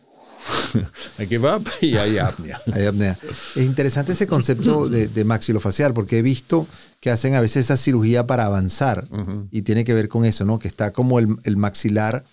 aquí 1.18 1.36
va 1.36 1.60
y 1.80 1.96
hay 1.96 2.18
apnea. 2.18 2.60
hay 2.72 2.86
apnea. 2.86 3.18
Es 3.54 3.64
interesante 3.64 4.12
ese 4.12 4.26
concepto 4.26 4.88
de, 4.88 5.24
maxilofacial 5.24 5.92
porque 5.92 6.18
he 6.18 6.22
visto 6.22 6.66
que 7.00 7.10
hacen 7.10 7.34
a 7.34 7.40
veces 7.40 7.66
esa 7.66 7.76
cirugía 7.76 8.26
para 8.26 8.46
avanzar 8.46 9.08
y 9.50 9.62
tiene 9.62 9.84
que 9.84 9.94
ver 9.94 10.08
con 10.08 10.24
eso, 10.24 10.44
¿no? 10.44 10.58
Que 10.58 10.68
está 10.68 10.92
como 10.92 11.18
el, 11.18 11.56
maxilar, 11.56 12.24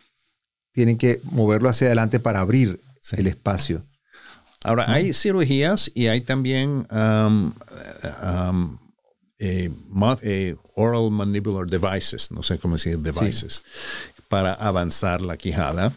tienen 0.71 0.97
que 0.97 1.21
moverlo 1.23 1.69
hacia 1.69 1.87
adelante 1.87 2.19
para 2.19 2.39
abrir 2.39 2.79
el 3.11 3.27
espacio. 3.27 3.83
Ahora, 4.63 4.91
hay 4.91 5.13
cirugías 5.13 5.91
y 5.93 6.07
hay 6.07 6.21
también 6.21 6.87
um, 6.89 7.53
um, 8.23 8.77
eh, 9.39 9.69
eh, 10.21 10.55
oral 10.75 11.11
mandibular 11.11 11.67
devices, 11.67 12.31
no 12.31 12.41
sé 12.43 12.57
cómo 12.59 12.75
decir 12.75 12.97
devices, 12.99 13.61
para 14.29 14.53
avanzar 14.53 15.21
la 15.21 15.35
quijada. 15.35 15.91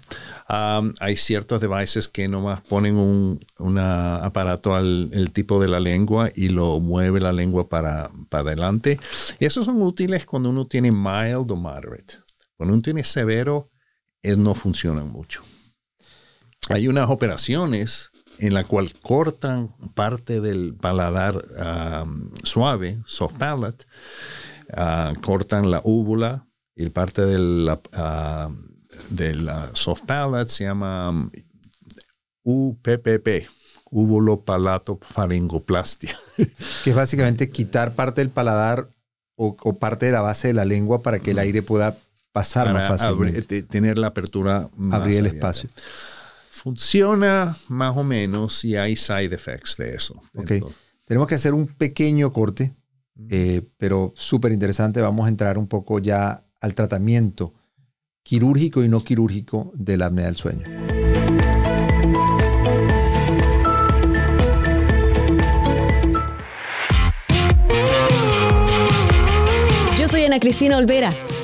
Um, 0.48 0.94
hay 0.98 1.16
ciertos 1.16 1.60
devices 1.60 2.08
que 2.08 2.26
nomás 2.26 2.60
ponen 2.62 2.96
un 2.96 3.78
aparato 3.78 4.74
al 4.74 5.10
el 5.12 5.30
tipo 5.30 5.60
de 5.60 5.68
la 5.68 5.78
lengua 5.78 6.30
y 6.34 6.48
lo 6.48 6.80
mueve 6.80 7.20
la 7.20 7.32
lengua 7.32 7.68
para, 7.68 8.10
para 8.28 8.42
adelante. 8.48 8.98
Y 9.38 9.44
esos 9.44 9.64
son 9.64 9.80
útiles 9.80 10.26
cuando 10.26 10.50
uno 10.50 10.66
tiene 10.66 10.90
mild 10.90 11.50
o 11.50 11.56
moderate. 11.56 12.14
Cuando 12.56 12.74
uno 12.74 12.82
tiene 12.82 13.04
severo, 13.04 13.70
no 14.24 14.54
funcionan 14.56 15.08
mucho. 15.08 15.42
Hay 16.68 16.88
unas 16.88 17.08
operaciones 17.10 18.10
en 18.38 18.54
la 18.54 18.64
cual 18.64 18.92
cortan 19.00 19.74
parte 19.94 20.40
del 20.40 20.74
paladar 20.74 21.44
suave, 22.42 22.98
soft 23.06 23.36
palate, 23.36 23.86
ah, 24.72 25.12
cortan 25.22 25.70
la 25.70 25.80
úvula 25.84 26.46
y 26.74 26.90
parte 26.90 27.24
del, 27.24 27.68
uh, 27.68 28.50
soft 29.72 30.02
palate 30.02 30.50
se 30.50 30.64
llama 30.64 31.30
UPPP, 32.42 33.48
úvulo 33.90 34.44
palato 34.44 34.98
faringoplastia. 35.00 36.18
Que 36.84 36.90
es 36.90 36.96
básicamente 36.96 37.50
quitar 37.50 37.94
parte 37.94 38.20
del 38.20 38.30
paladar 38.30 38.90
o, 39.36 39.56
parte 39.78 40.06
de 40.06 40.12
la 40.12 40.20
base 40.20 40.48
de 40.48 40.54
la 40.54 40.64
lengua 40.64 41.02
para 41.02 41.18
que 41.18 41.32
el 41.32 41.38
aire 41.38 41.62
pueda 41.62 41.96
pasar 42.32 42.72
más 42.72 42.88
fácilmente. 42.88 43.62
tener 43.62 43.98
la 43.98 44.08
apertura 44.08 44.68
más 44.76 45.00
Abrir 45.00 45.16
el 45.16 45.26
espacio. 45.26 45.68
Funciona 46.56 47.54
más 47.68 47.94
o 47.98 48.02
menos 48.02 48.64
y 48.64 48.76
hay 48.76 48.96
side 48.96 49.34
effects 49.34 49.76
de 49.76 49.94
eso. 49.94 50.22
Ok. 50.34 50.52
Tenemos 51.04 51.28
que 51.28 51.34
hacer 51.34 51.52
un 51.52 51.66
pequeño 51.66 52.30
corte, 52.32 52.72
eh, 53.28 53.60
pero 53.76 54.14
súper 54.16 54.52
interesante. 54.52 55.02
Vamos 55.02 55.26
a 55.26 55.28
entrar 55.28 55.58
un 55.58 55.66
poco 55.66 55.98
ya 55.98 56.46
al 56.62 56.74
tratamiento 56.74 57.52
quirúrgico 58.22 58.82
y 58.82 58.88
no 58.88 59.04
quirúrgico 59.04 59.70
de 59.74 59.98
la 59.98 60.06
apnea 60.06 60.24
del 60.24 60.36
sueño. 60.36 60.66
Yo 69.98 70.08
soy 70.08 70.24
Ana 70.24 70.40
Cristina 70.40 70.78
Olvera 70.78 71.14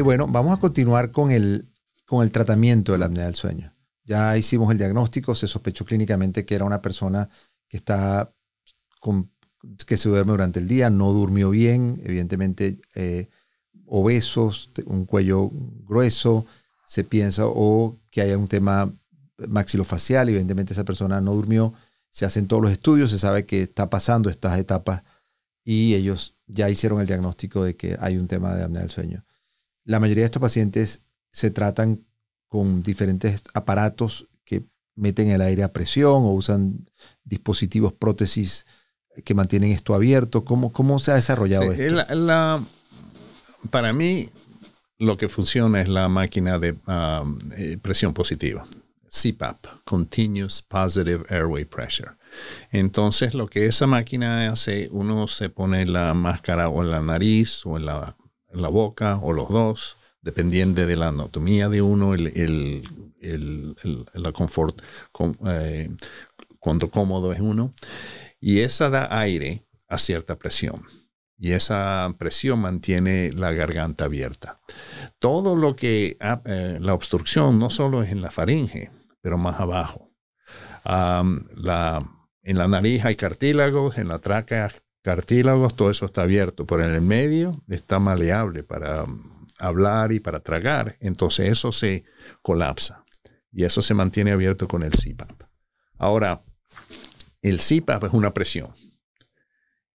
Bueno, 0.00 0.26
vamos 0.26 0.56
a 0.56 0.60
continuar 0.60 1.10
con 1.12 1.30
el 1.30 1.68
con 2.06 2.22
el 2.22 2.30
tratamiento 2.30 2.92
de 2.92 2.98
la 2.98 3.06
apnea 3.06 3.24
del 3.24 3.34
sueño. 3.34 3.72
Ya 4.04 4.36
hicimos 4.36 4.70
el 4.70 4.78
diagnóstico, 4.78 5.34
se 5.34 5.48
sospechó 5.48 5.84
clínicamente 5.84 6.44
que 6.44 6.54
era 6.54 6.64
una 6.64 6.82
persona 6.82 7.28
que 7.68 7.78
está 7.78 8.32
que 9.86 9.96
se 9.96 10.08
duerme 10.08 10.32
durante 10.32 10.60
el 10.60 10.68
día, 10.68 10.90
no 10.90 11.12
durmió 11.12 11.50
bien, 11.50 12.00
evidentemente 12.04 12.80
eh, 12.94 13.28
obesos, 13.86 14.70
un 14.86 15.04
cuello 15.04 15.50
grueso, 15.86 16.46
se 16.86 17.04
piensa 17.04 17.44
o 17.46 17.98
que 18.10 18.22
haya 18.22 18.38
un 18.38 18.48
tema 18.48 18.94
maxilofacial, 19.36 20.28
evidentemente 20.28 20.72
esa 20.72 20.84
persona 20.84 21.20
no 21.20 21.34
durmió, 21.34 21.74
se 22.10 22.24
hacen 22.24 22.46
todos 22.46 22.62
los 22.62 22.72
estudios, 22.72 23.10
se 23.10 23.18
sabe 23.18 23.46
que 23.46 23.62
está 23.62 23.90
pasando 23.90 24.30
estas 24.30 24.58
etapas 24.58 25.02
y 25.64 25.94
ellos 25.94 26.36
ya 26.46 26.70
hicieron 26.70 27.00
el 27.00 27.06
diagnóstico 27.06 27.64
de 27.64 27.76
que 27.76 27.96
hay 28.00 28.16
un 28.16 28.28
tema 28.28 28.54
de 28.54 28.64
apnea 28.64 28.82
del 28.82 28.90
sueño. 28.90 29.24
La 29.84 30.00
mayoría 30.00 30.22
de 30.22 30.26
estos 30.26 30.42
pacientes 30.42 31.02
se 31.32 31.50
tratan 31.50 32.04
con 32.48 32.82
diferentes 32.82 33.42
aparatos 33.52 34.28
que 34.44 34.64
meten 34.94 35.30
el 35.30 35.40
aire 35.40 35.62
a 35.62 35.72
presión 35.72 36.22
o 36.22 36.32
usan 36.32 36.88
dispositivos 37.24 37.92
prótesis 37.92 38.66
que 39.24 39.34
mantienen 39.34 39.72
esto 39.72 39.94
abierto. 39.94 40.44
¿Cómo, 40.44 40.72
cómo 40.72 40.98
se 40.98 41.12
ha 41.12 41.14
desarrollado 41.14 41.72
esto? 41.72 42.66
para 43.70 43.92
mí, 43.92 44.28
lo 44.98 45.16
que 45.16 45.28
funciona 45.28 45.80
es 45.80 45.88
la 45.88 46.08
máquina 46.08 46.58
de 46.58 46.72
um, 46.86 47.38
eh, 47.56 47.78
presión 47.80 48.12
positiva. 48.12 48.66
CPAP, 49.08 49.66
Continuous 49.84 50.60
Positive 50.62 51.24
Airway 51.28 51.64
Pressure. 51.64 52.12
Entonces, 52.72 53.32
lo 53.32 53.46
que 53.46 53.66
esa 53.66 53.86
máquina 53.86 54.50
hace, 54.50 54.88
uno 54.90 55.28
se 55.28 55.48
pone 55.48 55.86
la 55.86 56.14
máscara 56.14 56.68
o 56.68 56.82
en 56.82 56.90
la 56.90 57.00
nariz 57.00 57.64
o 57.64 57.76
en 57.76 57.86
la, 57.86 58.16
la 58.54 58.68
boca 58.68 59.18
o 59.22 59.32
los 59.32 59.48
dos, 59.48 59.96
dependiendo 60.22 60.86
de 60.86 60.96
la 60.96 61.08
anatomía 61.08 61.68
de 61.68 61.82
uno, 61.82 62.14
el, 62.14 62.82
el, 63.20 64.06
la 64.14 64.32
confort, 64.32 64.80
eh, 65.46 65.90
cuánto 66.58 66.90
cómodo 66.90 67.32
es 67.32 67.40
uno. 67.40 67.74
Y 68.40 68.60
esa 68.60 68.90
da 68.90 69.08
aire 69.18 69.66
a 69.88 69.98
cierta 69.98 70.36
presión. 70.36 70.86
Y 71.38 71.52
esa 71.52 72.14
presión 72.18 72.60
mantiene 72.60 73.32
la 73.32 73.52
garganta 73.52 74.04
abierta. 74.04 74.60
Todo 75.18 75.56
lo 75.56 75.76
que, 75.76 76.16
ah, 76.20 76.40
eh, 76.44 76.78
la 76.80 76.94
obstrucción 76.94 77.58
no 77.58 77.70
solo 77.70 78.02
es 78.02 78.12
en 78.12 78.22
la 78.22 78.30
faringe, 78.30 78.90
pero 79.20 79.36
más 79.36 79.60
abajo. 79.60 80.10
la, 80.84 82.06
en 82.42 82.58
la 82.58 82.68
nariz 82.68 83.04
hay 83.04 83.16
cartílagos, 83.16 83.98
en 83.98 84.08
la 84.08 84.18
tráquea 84.18 84.72
cartílagos, 85.04 85.76
todo 85.76 85.90
eso 85.90 86.06
está 86.06 86.22
abierto, 86.22 86.66
pero 86.66 86.82
en 86.82 86.94
el 86.94 87.02
medio 87.02 87.62
está 87.68 87.98
maleable 87.98 88.62
para 88.62 89.04
hablar 89.58 90.12
y 90.12 90.18
para 90.18 90.40
tragar, 90.40 90.96
entonces 90.98 91.52
eso 91.52 91.72
se 91.72 92.04
colapsa 92.40 93.04
y 93.52 93.64
eso 93.64 93.82
se 93.82 93.92
mantiene 93.92 94.32
abierto 94.32 94.66
con 94.66 94.82
el 94.82 94.92
CPAP. 94.92 95.42
Ahora, 95.98 96.42
el 97.42 97.58
CPAP 97.58 98.04
es 98.04 98.12
una 98.14 98.32
presión 98.32 98.72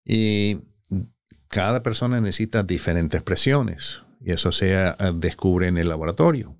y 0.04 0.58
cada 1.48 1.82
persona 1.82 2.20
necesita 2.20 2.62
diferentes 2.62 3.22
presiones 3.22 4.02
y 4.20 4.32
eso 4.32 4.52
se 4.52 4.74
eh, 4.74 4.94
descubre 5.14 5.68
en 5.68 5.78
el 5.78 5.88
laboratorio. 5.88 6.54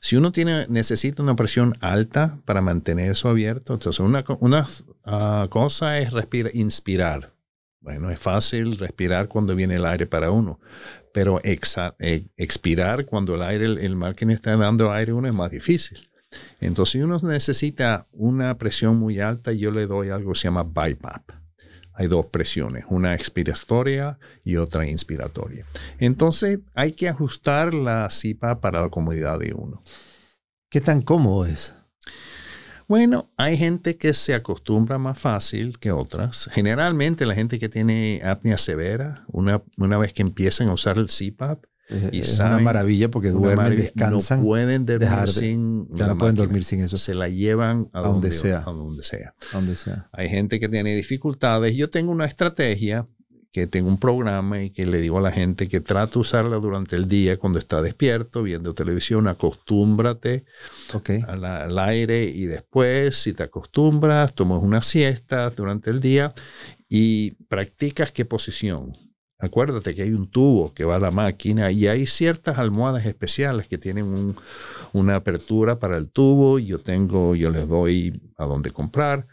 Si 0.00 0.16
uno 0.16 0.32
tiene, 0.32 0.66
necesita 0.68 1.22
una 1.22 1.36
presión 1.36 1.76
alta 1.80 2.40
para 2.46 2.62
mantener 2.62 3.10
eso 3.10 3.28
abierto, 3.28 3.74
entonces 3.74 4.00
una, 4.00 4.24
una 4.38 4.66
ah, 5.04 5.48
cosa 5.50 5.98
es 5.98 6.14
respirar, 6.14 6.56
inspirar. 6.56 7.39
Bueno, 7.80 8.10
es 8.10 8.18
fácil 8.18 8.76
respirar 8.76 9.28
cuando 9.28 9.56
viene 9.56 9.76
el 9.76 9.86
aire 9.86 10.06
para 10.06 10.30
uno, 10.30 10.60
pero 11.14 11.40
eh, 11.42 12.26
expirar 12.36 13.06
cuando 13.06 13.34
el 13.34 13.42
aire, 13.42 13.64
el, 13.64 13.96
máquina 13.96 14.34
está 14.34 14.54
dando 14.56 14.92
aire 14.92 15.12
a 15.12 15.14
uno 15.14 15.28
es 15.28 15.34
más 15.34 15.50
difícil. 15.50 16.10
Entonces, 16.60 16.92
si 16.92 17.02
uno 17.02 17.18
necesita 17.22 18.06
una 18.12 18.56
presión 18.58 18.98
muy 18.98 19.18
alta, 19.18 19.52
yo 19.52 19.70
le 19.70 19.86
doy 19.86 20.10
algo 20.10 20.32
que 20.32 20.38
se 20.38 20.44
llama 20.44 20.62
BiPAP. 20.62 21.30
Hay 21.94 22.06
dos 22.06 22.26
presiones, 22.26 22.84
una 22.88 23.14
expiratoria 23.14 24.18
y 24.44 24.56
otra 24.56 24.86
inspiratoria. 24.86 25.66
Entonces, 25.98 26.60
hay 26.74 26.92
que 26.92 27.08
ajustar 27.08 27.74
la 27.74 28.08
CIPA 28.10 28.60
para 28.60 28.82
la 28.82 28.90
comodidad 28.90 29.38
de 29.38 29.54
uno. 29.54 29.82
¿Qué 30.70 30.80
tan 30.80 31.02
cómodo 31.02 31.46
es? 31.46 31.74
Bueno, 32.90 33.30
hay 33.36 33.56
gente 33.56 33.96
que 33.96 34.14
se 34.14 34.34
acostumbra 34.34 34.98
más 34.98 35.16
fácil 35.16 35.78
que 35.78 35.92
otras. 35.92 36.50
Generalmente 36.50 37.24
la 37.24 37.36
gente 37.36 37.60
que 37.60 37.68
tiene 37.68 38.20
apnea 38.24 38.58
severa, 38.58 39.22
una, 39.28 39.62
una 39.76 39.96
vez 39.96 40.12
que 40.12 40.22
empiezan 40.22 40.66
a 40.66 40.72
usar 40.72 40.98
el 40.98 41.06
CPAP, 41.06 41.66
y 42.10 42.18
es 42.18 42.40
una 42.40 42.58
maravilla 42.58 43.08
porque 43.08 43.30
duermen, 43.30 43.76
descansan. 43.76 44.40
No 44.40 44.44
pueden 44.44 44.86
dormir 44.86 45.28
sin. 45.28 45.86
Ya 45.94 46.08
no 46.08 46.18
pueden 46.18 46.34
dormir 46.34 46.64
sin 46.64 46.80
eso. 46.80 46.96
Se 46.96 47.14
la 47.14 47.28
llevan 47.28 47.88
a, 47.92 48.00
donde, 48.00 48.32
sea. 48.32 48.58
A 48.66 48.72
donde 48.72 49.04
sea. 49.04 49.36
donde 49.52 49.76
sea. 49.76 50.08
Hay 50.10 50.28
gente 50.28 50.58
que 50.58 50.68
tiene 50.68 50.96
dificultades. 50.96 51.76
Yo 51.76 51.90
tengo 51.90 52.10
una 52.10 52.24
estrategia 52.24 53.06
que 53.52 53.66
tengo 53.66 53.88
un 53.88 53.98
programa 53.98 54.62
y 54.62 54.70
que 54.70 54.86
le 54.86 54.98
digo 54.98 55.18
a 55.18 55.22
la 55.22 55.32
gente 55.32 55.68
que 55.68 55.80
trate 55.80 56.14
de 56.14 56.18
usarla 56.20 56.56
durante 56.56 56.96
el 56.96 57.08
día 57.08 57.36
cuando 57.36 57.58
está 57.58 57.82
despierto, 57.82 58.42
viendo 58.42 58.74
televisión, 58.74 59.26
acostúmbrate 59.26 60.44
al, 61.26 61.78
aire 61.78 62.24
y 62.24 62.46
después, 62.46 63.16
si 63.16 63.32
te 63.32 63.42
acostumbras, 63.42 64.34
tomas 64.34 64.62
una 64.62 64.82
siesta 64.82 65.50
durante 65.50 65.90
el 65.90 66.00
día 66.00 66.32
y 66.88 67.32
practicas 67.48 68.12
qué 68.12 68.24
posición. 68.24 68.96
Acuérdate 69.42 69.94
que 69.94 70.02
hay 70.02 70.12
un 70.12 70.30
tubo 70.30 70.74
que 70.74 70.84
va 70.84 70.96
a 70.96 71.00
la 71.00 71.10
máquina 71.10 71.72
y 71.72 71.86
hay 71.88 72.06
ciertas 72.06 72.58
almohadas 72.58 73.06
especiales 73.06 73.66
que 73.68 73.78
tienen 73.78 74.36
una 74.92 75.16
apertura 75.16 75.78
para 75.78 75.96
el 75.96 76.10
tubo. 76.10 76.58
Yo 76.58 76.80
tengo, 76.80 77.34
yo 77.34 77.50
les 77.50 77.66
doy 77.66 78.20
a 78.36 78.44
dónde 78.44 78.70
comprar 78.70 79.26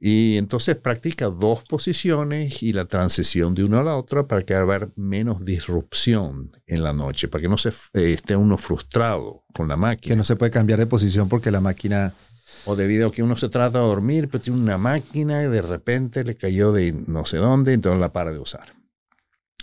y 0.00 0.36
entonces 0.36 0.76
practica 0.76 1.26
dos 1.26 1.64
posiciones 1.64 2.62
y 2.62 2.72
la 2.72 2.84
transición 2.84 3.54
de 3.54 3.64
una 3.64 3.80
a 3.80 3.84
la 3.84 3.96
otra 3.96 4.26
para 4.26 4.44
que 4.44 4.54
haya 4.54 4.88
menos 4.96 5.44
disrupción 5.44 6.52
en 6.66 6.82
la 6.82 6.92
noche, 6.92 7.28
para 7.28 7.42
que 7.42 7.48
no 7.48 7.56
se 7.56 7.70
eh, 7.70 8.12
esté 8.12 8.36
uno 8.36 8.58
frustrado 8.58 9.44
con 9.54 9.68
la 9.68 9.76
máquina. 9.76 10.12
Que 10.12 10.16
no 10.16 10.24
se 10.24 10.36
puede 10.36 10.50
cambiar 10.50 10.78
de 10.78 10.86
posición 10.86 11.28
porque 11.28 11.50
la 11.50 11.60
máquina... 11.60 12.14
O 12.64 12.74
debido 12.74 13.08
a 13.08 13.12
que 13.12 13.22
uno 13.22 13.36
se 13.36 13.48
trata 13.48 13.78
de 13.78 13.84
dormir, 13.84 14.28
pero 14.28 14.42
tiene 14.42 14.58
una 14.58 14.78
máquina 14.78 15.42
y 15.44 15.48
de 15.48 15.62
repente 15.62 16.24
le 16.24 16.36
cayó 16.36 16.72
de 16.72 16.92
no 16.92 17.24
sé 17.24 17.36
dónde, 17.36 17.72
entonces 17.72 18.00
la 18.00 18.12
para 18.12 18.32
de 18.32 18.38
usar. 18.38 18.74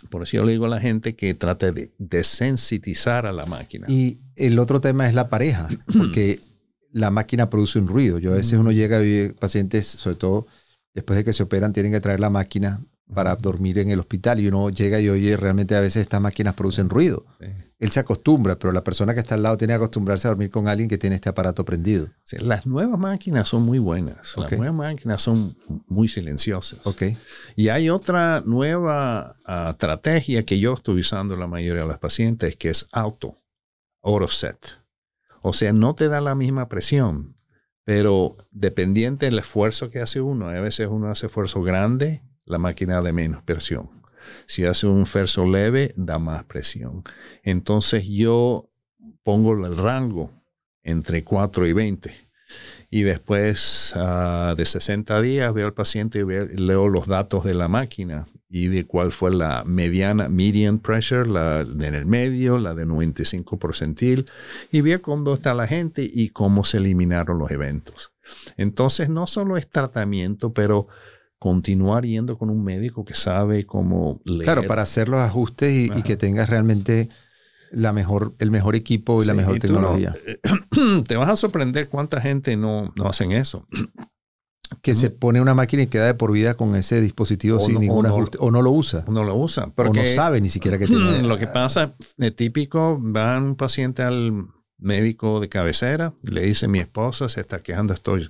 Por 0.10 0.24
eso 0.24 0.38
yo 0.38 0.46
le 0.46 0.54
digo 0.54 0.66
a 0.66 0.70
la 0.70 0.80
gente 0.80 1.16
que 1.16 1.34
trate 1.34 1.72
de 1.72 1.94
desensitizar 1.98 3.26
a 3.26 3.32
la 3.32 3.46
máquina. 3.46 3.88
Y 3.90 4.20
el 4.36 4.60
otro 4.60 4.80
tema 4.80 5.08
es 5.08 5.14
la 5.14 5.30
pareja, 5.30 5.70
porque 5.98 6.40
la 6.94 7.12
máquina 7.12 7.50
produce 7.50 7.80
un 7.80 7.88
ruido. 7.88 8.20
Yo 8.20 8.32
a 8.32 8.36
veces 8.36 8.54
uno 8.54 8.72
llega 8.72 9.04
y 9.04 9.30
pacientes, 9.30 9.88
sobre 9.88 10.16
todo 10.16 10.48
después 10.94 11.18
de 11.18 11.24
que 11.26 11.34
se 11.34 11.44
operan, 11.44 11.74
tienen 11.74 11.92
que 11.92 12.00
traer 12.00 12.20
la 12.20 12.30
máquina 12.30 12.82
para 13.14 13.36
dormir 13.36 13.80
en 13.80 13.92
el 13.92 14.00
hospital 14.00 14.40
y 14.40 14.48
uno 14.48 14.70
llega 14.70 15.00
y 15.00 15.10
oye, 15.10 15.36
realmente 15.36 15.76
a 15.76 15.82
veces 15.82 16.04
estas 16.04 16.22
máquinas 16.22 16.54
producen 16.54 16.90
ruido. 16.90 17.26
Él 17.80 17.92
se 17.92 18.00
acostumbra, 18.00 18.58
pero 18.58 18.72
la 18.72 18.84
persona 18.84 19.14
que 19.14 19.20
está 19.20 19.36
al 19.36 19.44
lado 19.44 19.58
tiene 19.58 19.74
que 19.74 19.76
acostumbrarse 19.76 20.28
a 20.28 20.32
dormir 20.32 20.50
con 20.50 20.68
alguien 20.68 20.88
que 20.88 20.98
tiene 20.98 21.16
este 21.16 21.30
aparato 21.30 21.66
prendido. 21.66 22.08
las 22.40 22.66
nuevas 22.66 22.98
máquinas 22.98 23.50
son 23.50 23.64
muy 23.64 23.80
buenas. 23.80 24.36
Las 24.38 24.52
nuevas 24.54 24.76
máquinas 24.76 25.22
son 25.22 25.58
muy 25.88 26.08
silenciosas. 26.08 26.80
Okay. 26.86 27.18
Y 27.56 27.70
hay 27.70 27.90
otra 27.90 28.42
nueva 28.46 29.36
ah, 29.46 29.70
estrategia 29.72 30.46
que 30.46 30.60
yo 30.60 30.74
estoy 30.74 31.02
usando 31.02 31.36
la 31.36 31.48
mayoría 31.48 31.82
de 31.82 31.88
los 31.88 32.00
pacientes, 32.00 32.56
que 32.56 32.70
es 32.70 32.88
auto, 32.92 33.36
auto 34.02 34.30
set. 34.30 34.83
O 35.44 35.52
sea, 35.54 35.74
no 35.74 35.94
te 35.94 36.08
da 36.08 36.22
la 36.22 36.36
misma 36.36 36.70
presión, 36.70 37.36
pero 37.84 38.38
dependiente 38.52 39.26
del 39.26 39.40
esfuerzo 39.40 39.90
que 39.90 40.00
hace 40.00 40.22
uno, 40.22 40.48
a 40.48 40.60
veces 40.62 40.88
uno 40.90 41.10
hace 41.10 41.28
esfuerzo 41.28 41.62
grande, 41.62 42.24
la 42.46 42.58
máquina 42.58 43.02
da 43.02 43.12
menos 43.12 43.44
presión. 43.44 43.90
Si 44.48 44.64
hace 44.64 44.88
un 44.88 45.04
esfuerzo 45.04 45.46
leve, 45.46 45.94
da 45.98 46.18
más 46.18 46.46
presión. 46.46 47.04
Entonces 47.44 48.08
yo 48.08 48.70
pongo 49.22 49.54
el 49.54 49.76
rango 49.76 50.32
entre 50.82 51.26
4 51.26 51.68
y 51.68 51.74
20 51.74 52.33
y 52.90 53.02
después 53.02 53.94
ah, 53.96 54.54
de 54.56 54.66
60 54.66 55.22
días 55.22 55.54
veo 55.54 55.66
al 55.66 55.74
paciente 55.74 56.20
y 56.20 56.58
leo 56.60 56.90
los 56.90 57.08
datos 57.08 57.44
de 57.44 57.54
la 57.54 57.68
máquina 57.68 58.26
y 58.50 58.68
de 58.68 58.86
cuál 58.86 59.12
fue 59.12 59.34
la 59.34 59.64
mediana, 59.66 60.30
median 60.30 60.78
pressure, 60.78 61.28
la 61.28 61.62
en 61.62 61.96
el 61.96 62.06
medio, 62.06 62.60
la 62.60 62.76
de 62.76 62.86
95 62.86 63.58
percentil, 63.58 64.26
y 64.72 64.82
veo 64.82 65.02
cómo 65.02 65.34
está 65.34 65.56
la 65.56 65.66
gente 65.66 66.08
y 66.14 66.30
cómo 66.30 66.64
se 66.64 66.78
eliminaron 66.78 67.40
los 67.40 67.50
eventos. 67.50 68.14
Entonces, 68.56 69.10
no 69.10 69.26
solo 69.26 69.58
es 69.58 69.68
tratamiento, 69.68 70.54
pero 70.54 70.88
continuar 71.40 72.06
yendo 72.06 72.38
con 72.38 72.52
un 72.52 72.64
médico 72.64 73.04
que 73.04 73.16
sabe 73.16 73.66
cómo 73.66 74.22
leer. 74.24 74.44
Claro, 74.44 74.68
para 74.68 74.84
hacer 74.84 75.10
los 75.10 75.20
ajustes 75.20 75.72
y, 75.72 75.92
y 75.98 76.04
que 76.04 76.16
tengas 76.16 76.48
realmente 76.48 77.10
la 77.74 77.92
mejor, 77.92 78.36
el 78.40 78.52
mejor 78.52 78.76
equipo 78.76 79.22
y 79.22 79.26
la 79.26 79.34
mejor 79.34 79.60
tecnología. 79.60 80.16
te 81.08 81.16
vas 81.18 81.30
a 81.30 81.36
sorprender 81.36 81.90
cuánta 81.90 82.22
gente 82.22 82.56
no, 82.56 82.94
no 82.96 83.08
hacen 83.08 83.32
eso. 83.32 83.68
Que 84.82 84.96
se 84.96 85.12
pone 85.12 85.40
una 85.40 85.54
máquina 85.54 85.84
y 85.84 85.88
queda 85.88 86.08
de 86.08 86.16
por 86.16 86.32
vida 86.32 86.56
con 86.56 86.76
ese 86.76 87.00
dispositivo 87.00 87.60
sin 87.60 87.80
ningún 87.80 88.08
ajuste, 88.08 88.40
o 88.42 88.50
no 88.50 88.64
lo 88.64 88.72
usa. 88.72 89.06
No 89.08 89.24
lo 89.24 89.36
usa. 89.36 89.68
Porque, 89.68 90.00
o 90.00 90.04
no 90.04 90.10
sabe 90.10 90.42
ni 90.42 90.50
siquiera 90.50 90.80
que 90.80 90.88
tiene. 90.88 91.22
Lo 91.28 91.38
que 91.38 91.46
pasa, 91.46 91.94
de 92.18 92.32
típico, 92.32 93.00
va 93.00 93.38
un 93.38 93.56
paciente 93.56 94.02
al 94.02 94.48
médico 94.80 95.40
de 95.40 95.50
cabecera, 95.50 96.16
le 96.24 96.42
dice, 96.42 96.68
mi 96.68 96.80
esposa 96.80 97.30
se 97.30 97.42
está 97.42 97.62
quejando, 97.62 97.94
estoy 97.94 98.28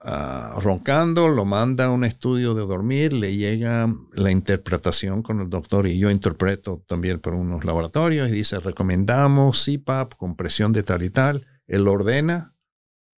Ah, 0.00 0.58
roncando, 0.60 1.28
lo 1.28 1.44
manda 1.44 1.86
a 1.86 1.90
un 1.90 2.04
estudio 2.04 2.54
de 2.54 2.62
dormir, 2.62 3.12
le 3.12 3.36
llega 3.36 3.92
la 4.12 4.32
interpretación 4.32 5.22
con 5.22 5.40
el 5.40 5.48
doctor 5.48 5.86
y 5.86 5.98
yo 5.98 6.10
interpreto 6.10 6.82
también 6.88 7.20
por 7.20 7.34
unos 7.34 7.64
laboratorios 7.64 8.28
y 8.28 8.32
dice, 8.32 8.58
recomendamos 8.58 9.64
CPAP 9.64 10.14
con 10.14 10.34
presión 10.34 10.72
de 10.72 10.82
tal 10.82 11.04
y 11.04 11.10
tal, 11.10 11.46
él 11.68 11.86
ordena, 11.86 12.54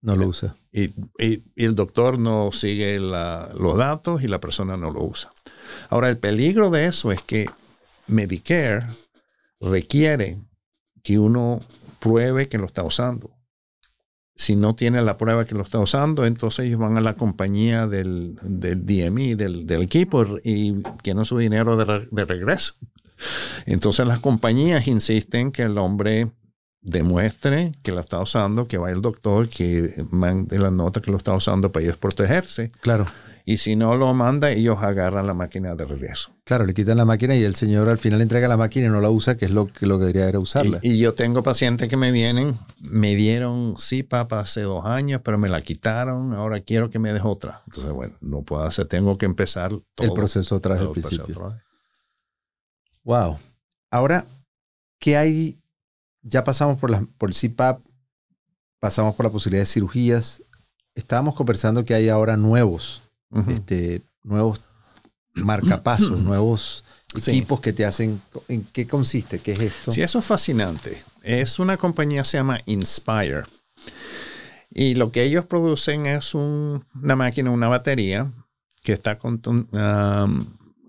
No 0.03 0.15
lo 0.15 0.29
usa. 0.29 0.57
Y, 0.71 0.93
el 1.57 1.75
doctor 1.75 2.19
no 2.19 2.53
sigue 2.53 3.01
los 3.01 3.77
datos 3.79 4.23
y 4.23 4.29
la 4.29 4.39
persona 4.39 4.77
no 4.77 4.91
lo 4.91 5.03
usa. 5.03 5.33
Ahora, 5.89 6.11
el 6.11 6.19
peligro 6.19 6.71
de 6.71 6.87
eso 6.87 7.13
es 7.13 7.23
que 7.23 7.51
Medicare 8.07 8.87
requiere 9.59 10.39
que 11.03 11.19
uno 11.19 11.61
pruebe 11.99 12.49
que 12.49 12.59
lo 12.59 12.67
está 12.67 12.83
usando. 12.83 13.38
Si 14.39 14.55
no 14.55 14.77
tiene 14.77 15.03
la 15.03 15.19
prueba 15.19 15.45
que 15.45 15.57
lo 15.57 15.65
está 15.65 15.81
usando, 15.81 16.25
entonces 16.25 16.67
ellos 16.67 16.79
van 16.79 16.97
a 16.97 17.01
la 17.01 17.15
compañía 17.15 17.89
del, 17.89 18.39
del 18.41 18.87
DMI, 18.87 19.35
del, 19.35 19.83
equipo, 19.83 20.25
y 20.45 20.81
quieren 21.03 21.25
su 21.25 21.37
dinero 21.39 21.77
de, 21.77 22.25
regreso. 22.25 22.75
Entonces 23.67 24.07
las 24.07 24.21
compañías 24.21 24.87
insisten 24.87 25.51
que 25.51 25.65
el 25.65 25.77
hombre 25.77 26.31
demuestre 26.81 27.73
que 27.83 27.91
lo 27.91 27.99
está 27.99 28.21
usando, 28.21 28.69
que 28.69 28.79
vaya 28.79 28.95
el 28.95 29.03
doctor, 29.03 29.49
que 29.49 30.07
mande 30.13 30.57
la 30.61 30.71
nota 30.71 31.03
que 31.03 31.11
lo 31.11 31.17
está 31.17 31.35
usando 31.35 31.73
para 31.73 31.87
ellos 31.87 31.97
protegerse. 31.97 32.71
Claro. 32.81 33.07
Y 33.49 33.57
si 33.57 33.77
no 33.77 33.97
lo 33.97 34.13
manda, 34.13 34.51
ellos 34.51 34.77
agarran 34.83 35.27
la 35.27 35.33
máquina 35.33 35.75
de 35.75 35.87
regreso. 35.87 36.33
Claro, 36.45 36.67
le 36.67 36.75
quitan 36.75 36.99
la 36.99 37.07
máquina 37.07 37.35
y 37.35 37.43
el 37.45 37.55
señor 37.55 37.89
al 37.89 37.97
final 37.97 38.21
entrega 38.21 38.47
la 38.47 38.59
máquina 38.59 38.89
y 38.89 38.91
no 38.91 39.01
la 39.01 39.09
usa, 39.09 39.39
que 39.39 39.47
es 39.47 39.51
lo 39.51 39.69
que 39.69 39.87
lo 39.87 39.97
debería 39.97 40.29
era 40.29 40.39
usarla. 40.39 40.81
Y, 40.83 40.99
yo 40.99 41.15
tengo 41.15 41.43
pacientes 41.43 41.89
que 41.89 41.97
me 41.97 42.13
vienen, 42.13 42.59
me 42.79 43.17
dieron 43.17 43.79
sí, 43.79 44.03
papá, 44.03 44.41
hace 44.41 44.61
dos 44.61 44.85
años, 44.85 45.23
pero 45.25 45.39
me 45.39 45.49
la 45.49 45.63
quitaron, 45.63 46.35
ahora 46.35 46.61
quiero 46.61 46.91
que 46.91 46.99
me 46.99 47.11
deje 47.11 47.27
otra. 47.27 47.63
Entonces, 47.65 47.91
bueno, 47.91 48.19
no 48.21 48.43
puedo 48.43 48.65
hacer, 48.65 48.85
tengo 48.85 49.17
que 49.17 49.25
empezar 49.25 49.71
todo, 49.95 50.07
el 50.07 50.13
proceso 50.13 50.55
otra 50.55 50.75
vez 50.75 50.83
al 50.83 50.91
principio. 50.91 51.57
Wow. 53.03 53.39
Ahora, 53.91 54.27
¿qué 54.99 55.17
hay? 55.17 55.59
Ya 56.21 56.45
pasamos 56.45 56.77
por, 56.77 56.91
la, 56.91 57.03
por 57.17 57.31
el 57.31 57.35
CPAP, 57.35 57.81
pasamos 58.79 59.15
por 59.15 59.25
la 59.25 59.33
posibilidad 59.33 59.63
de 59.63 59.67
cirugías. 59.67 60.43
Estábamos 60.95 61.35
conversando 61.35 61.87
que 61.87 61.95
hay 61.95 62.11
ahora 62.11 62.37
nuevos 62.37 63.08
este, 63.49 64.03
nuevos 64.23 64.63
marcapasos, 65.35 66.21
nuevos 66.23 66.85
equipos 67.15 67.61
que 67.61 67.73
te 67.73 67.85
hacen. 67.85 68.21
¿En 68.49 68.65
qué 68.65 68.87
consiste? 68.87 69.39
¿Qué 69.39 69.53
es 69.53 69.61
esto? 69.61 69.93
Sí, 69.93 70.03
eso 70.03 70.19
es 70.19 70.25
fascinante. 70.25 71.03
Es 71.23 71.59
una 71.59 71.77
compañía 71.77 72.25
se 72.25 72.39
llama 72.39 72.61
Inspire. 72.67 73.45
Y 74.71 74.95
lo 74.95 75.13
que 75.13 75.23
ellos 75.23 75.47
producen 75.47 76.07
es 76.07 76.35
una 76.35 77.17
máquina, 77.17 77.51
una 77.51 77.69
batería 77.69 78.33
que 78.83 78.93
está 78.93 79.19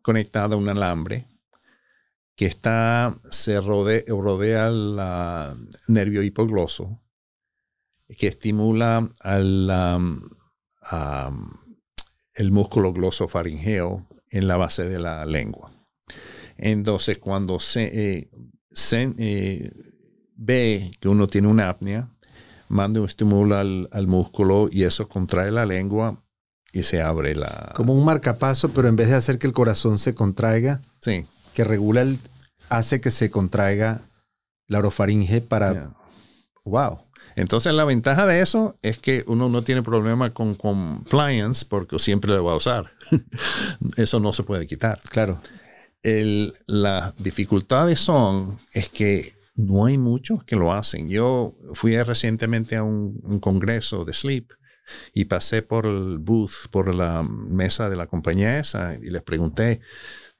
conectada 0.01 0.55
a 0.55 0.57
un 0.57 0.69
alambre 0.69 1.29
que 2.39 2.45
está, 2.45 3.17
se 3.31 3.59
rodea, 3.59 4.01
rodea 4.07 4.69
el 4.69 4.97
nervio 5.89 6.23
hipogloso, 6.23 7.01
que 8.17 8.27
estimula 8.27 9.11
al, 9.19 9.69
el 12.39 12.51
músculo 12.51 12.93
glosofaringeo 12.93 14.07
en 14.29 14.47
la 14.47 14.55
base 14.55 14.87
de 14.87 14.97
la 14.97 15.25
lengua. 15.25 15.71
Entonces, 16.57 17.17
cuando 17.17 17.59
se, 17.59 17.89
eh, 17.91 18.29
eh, 18.93 19.71
ve 20.35 20.91
que 21.01 21.09
uno 21.09 21.27
tiene 21.27 21.49
una 21.49 21.67
apnea, 21.67 22.09
manda 22.69 23.01
un 23.01 23.07
estímulo 23.07 23.57
al, 23.57 24.07
músculo 24.07 24.69
y 24.71 24.83
eso 24.83 25.09
contrae 25.09 25.51
la 25.51 25.65
lengua 25.65 26.23
y 26.71 26.83
se 26.83 27.01
abre 27.01 27.35
la... 27.35 27.73
Como 27.75 27.93
un 27.93 28.05
marcapaso, 28.05 28.69
pero 28.69 28.87
en 28.87 28.95
vez 28.95 29.09
de 29.09 29.15
hacer 29.15 29.37
que 29.37 29.47
el 29.47 29.53
corazón 29.53 29.99
se 29.99 30.15
contraiga, 30.15 30.81
sí. 31.01 31.25
que 31.53 31.65
regula 31.65 32.03
el... 32.03 32.19
hace 32.69 33.01
que 33.01 33.11
se 33.11 33.29
contraiga 33.29 34.01
la 34.67 34.79
orofaringe 34.79 35.41
para... 35.41 35.93
¡Wow! 36.63 36.99
Entonces 37.39 37.73
la 37.73 37.85
ventaja 37.85 38.25
de 38.25 38.41
eso 38.41 38.77
es 38.81 38.97
que 38.97 39.23
uno 39.25 39.47
no 39.47 39.61
tiene 39.61 39.81
problema 39.81 40.33
con 40.33 40.55
compliance 40.55 41.65
porque 41.65 41.97
siempre 41.97 42.31
lo 42.31 42.43
va 42.43 42.51
a 42.51 42.57
usar. 42.57 42.91
eso 43.95 44.19
no 44.19 44.33
se 44.33 44.43
puede 44.43 44.67
quitar. 44.67 44.99
Claro. 45.09 45.41
las 46.03 47.15
dificultades 47.15 48.01
son 48.01 48.59
es 48.73 48.89
que 48.89 49.35
no 49.55 49.85
hay 49.85 49.97
muchos 49.97 50.43
que 50.43 50.57
lo 50.57 50.73
hacen. 50.73 51.07
Yo 51.07 51.55
fui 51.73 51.97
recientemente 52.03 52.75
a 52.75 52.83
un, 52.83 53.39
congreso 53.39 54.03
de 54.03 54.11
sleep 54.11 54.51
y 55.13 55.25
pasé 55.25 55.61
por 55.61 55.85
el 55.85 56.17
booth, 56.17 56.67
por 56.71 56.93
la 56.93 57.23
mesa 57.23 57.89
de 57.89 57.95
la 57.95 58.07
compañía 58.07 58.59
esa 58.59 58.95
y 58.95 59.09
les 59.09 59.23
pregunté, 59.23 59.79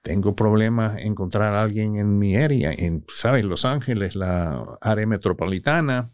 tengo 0.02 0.36
problemas 0.36 0.98
encontrar 0.98 1.54
a 1.56 1.64
alguien 1.64 1.96
en 1.96 2.20
mi 2.20 2.36
área, 2.36 2.74
en, 2.74 3.06
¿sabes? 3.14 3.46
Los 3.46 3.64
Ángeles, 3.64 4.18
la 4.18 4.66
área 4.82 5.08
metropolitana, 5.08 6.12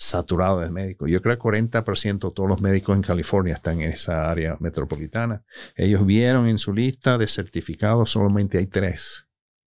saturado 0.00 0.60
de 0.60 0.70
médicos. 0.70 1.10
Yo 1.10 1.20
creo 1.20 1.36
que 1.36 1.42
40% 1.42 2.28
de 2.28 2.34
todos 2.34 2.48
los 2.48 2.62
médicos 2.62 2.96
en 2.96 3.02
California 3.02 3.52
están 3.52 3.82
en 3.82 3.90
esa 3.90 4.30
área 4.30 4.56
metropolitana. 4.58 5.44
Ellos 5.76 6.06
vieron 6.06 6.48
en 6.48 6.58
su 6.58 6.72
lista 6.72 7.18
de 7.18 7.28
certificados 7.28 8.10
solamente 8.10 8.56
hay 8.56 8.66
tres 8.66 9.26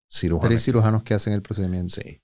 cirujanos. 0.10 0.48
Tres 0.48 0.64
cirujanos 0.64 1.04
que 1.04 1.14
hacen 1.14 1.34
el 1.34 1.42
procedimiento. 1.42 1.96
Sí. 1.96 2.22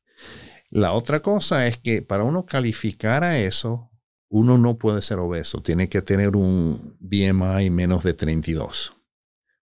La 0.69 0.93
otra 0.93 1.21
cosa 1.21 1.67
es 1.67 1.77
que 1.77 2.01
para 2.01 2.23
uno 2.23 2.45
calificar 2.45 3.25
a 3.25 3.39
eso, 3.39 3.91
uno 4.29 4.57
no 4.57 4.77
puede 4.77 5.01
ser 5.01 5.19
obeso. 5.19 5.61
Tiene 5.61 5.89
que 5.89 6.01
tener 6.01 6.37
un 6.37 6.95
BMI 7.01 7.69
menos 7.69 8.05
de 8.05 8.13
32. 8.13 8.93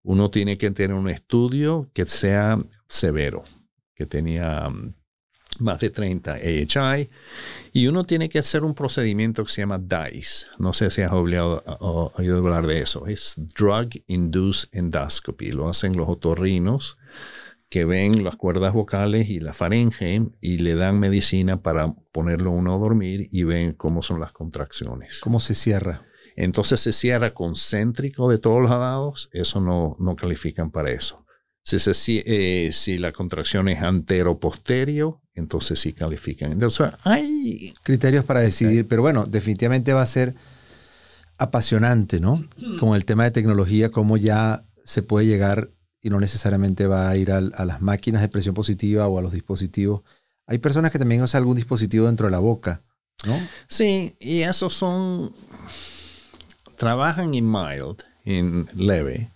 Uno 0.01 0.31
tiene 0.31 0.57
que 0.57 0.71
tener 0.71 0.97
un 0.97 1.09
estudio 1.09 1.91
que 1.93 2.07
sea 2.07 2.57
severo, 2.87 3.43
que 3.93 4.07
tenía 4.07 4.67
um, 4.67 4.93
más 5.61 5.79
de 5.79 5.89
30 5.89 6.33
AHI, 6.33 7.09
y 7.71 7.87
uno 7.87 8.05
tiene 8.05 8.29
que 8.29 8.39
hacer 8.39 8.63
un 8.63 8.73
procedimiento 8.73 9.45
que 9.45 9.51
se 9.51 9.61
llama 9.61 9.79
DICE. 9.79 10.47
No 10.59 10.73
sé 10.73 10.89
si 10.89 11.01
has 11.01 11.13
oído, 11.13 11.63
hablar 12.17 12.67
de 12.67 12.81
eso. 12.81 13.07
Es 13.07 13.35
Drug 13.37 13.89
Induced 14.07 14.69
Endoscopy. 14.73 15.51
Lo 15.51 15.69
hacen 15.69 15.95
los 15.95 16.09
otorrinos 16.09 16.97
que 17.69 17.85
ven 17.85 18.25
las 18.25 18.35
cuerdas 18.35 18.73
vocales 18.73 19.29
y 19.29 19.39
la 19.39 19.53
faringe 19.53 20.23
y 20.41 20.57
le 20.57 20.75
dan 20.75 20.99
medicina 20.99 21.61
para 21.61 21.93
ponerlo 22.11 22.51
uno 22.51 22.75
a 22.75 22.77
dormir 22.77 23.29
y 23.31 23.43
ven 23.43 23.73
cómo 23.73 24.03
son 24.03 24.19
las 24.19 24.33
contracciones. 24.33 25.21
¿Cómo 25.21 25.39
se 25.39 25.53
cierra? 25.53 26.05
Entonces 26.35 26.81
se 26.81 26.91
cierra 26.91 27.33
concéntrico 27.33 28.29
de 28.29 28.39
todos 28.39 28.61
los 28.61 28.71
lados. 28.71 29.29
Eso 29.31 29.61
no, 29.61 29.95
no 29.99 30.17
califican 30.17 30.71
para 30.71 30.91
eso. 30.91 31.25
Si, 31.63 32.23
eh, 32.25 32.69
si 32.73 32.97
la 32.97 33.11
contracción 33.11 33.69
es 33.69 33.81
antero-posterio, 33.81 35.20
entonces 35.33 35.79
sí 35.79 35.93
califican. 35.93 36.51
Entonces, 36.51 36.91
hay 37.03 37.73
criterios 37.83 38.25
para 38.25 38.41
decidir, 38.41 38.87
pero 38.87 39.01
bueno, 39.01 39.25
definitivamente 39.25 39.93
va 39.93 40.01
a 40.01 40.05
ser 40.05 40.35
apasionante, 41.37 42.19
¿no? 42.19 42.43
Con 42.79 42.95
el 42.95 43.05
tema 43.05 43.23
de 43.23 43.31
tecnología, 43.31 43.89
cómo 43.89 44.17
ya 44.17 44.63
se 44.85 45.01
puede 45.01 45.25
llegar 45.25 45.71
y 46.01 46.09
no 46.09 46.19
necesariamente 46.19 46.87
va 46.87 47.09
a 47.09 47.17
ir 47.17 47.31
a, 47.31 47.41
las 47.41 47.81
máquinas 47.81 48.21
de 48.21 48.29
presión 48.29 48.53
positiva 48.53 49.07
o 49.07 49.17
a 49.17 49.21
los 49.21 49.31
dispositivos. 49.31 50.01
Hay 50.47 50.57
personas 50.57 50.91
que 50.91 50.99
también 50.99 51.21
usan 51.21 51.39
algún 51.39 51.55
dispositivo 51.55 52.07
dentro 52.07 52.27
de 52.27 52.31
la 52.31 52.39
boca, 52.39 52.81
¿no? 53.25 53.39
Sí, 53.67 54.15
y 54.19 54.41
esos 54.41 54.73
son, 54.73 55.33
trabajan 56.77 57.33
en 57.33 57.49
mild, 57.49 58.03
en 58.25 58.67
leve, 58.75 59.31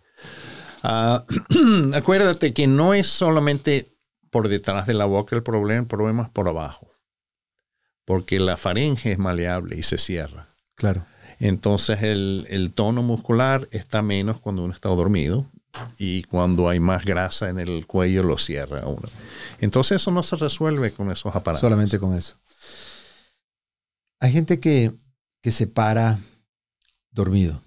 Ah, 0.88 1.26
acuérdate 1.96 2.54
que 2.54 2.68
no 2.68 2.94
es 2.94 3.08
solamente 3.08 3.95
por 4.36 4.50
detrás 4.50 4.86
de 4.86 4.94
la 4.94 5.06
boca 5.06 5.34
el 5.34 5.44
problema, 5.44 5.80
el 5.80 5.88
problema 5.88 6.24
es 6.24 6.30
por 6.30 6.50
abajo. 6.50 6.92
Porque 8.04 8.38
la 8.38 8.58
faringe 8.58 9.14
es 9.14 9.18
maleable 9.18 9.78
y 9.78 9.84
se 9.84 9.98
cierra. 9.98 10.50
Claro. 10.76 11.06
Entonces 11.40 12.04
el, 12.04 12.74
tono 12.76 13.02
muscular 13.02 13.70
está 13.72 14.02
menos 14.02 14.42
cuando 14.42 14.66
uno 14.66 14.74
está 14.74 14.90
dormido 14.90 15.50
y 15.98 16.24
cuando 16.24 16.68
hay 16.68 16.82
más 16.82 17.06
grasa 17.06 17.48
en 17.48 17.60
el 17.60 17.88
cuello 17.88 18.24
lo 18.24 18.38
cierra 18.38 18.86
uno. 18.86 19.08
Entonces 19.62 20.02
eso 20.02 20.12
no 20.12 20.22
se 20.22 20.36
resuelve 20.36 20.92
con 20.92 21.10
esos 21.12 21.34
aparatos. 21.34 21.62
Solamente 21.62 21.98
con 21.98 22.14
eso. 22.14 22.36
Hay 24.20 24.34
gente 24.34 24.60
que, 24.60 24.92
que 25.42 25.54
se 25.54 25.66
para 25.66 26.20
dormido, 27.10 27.62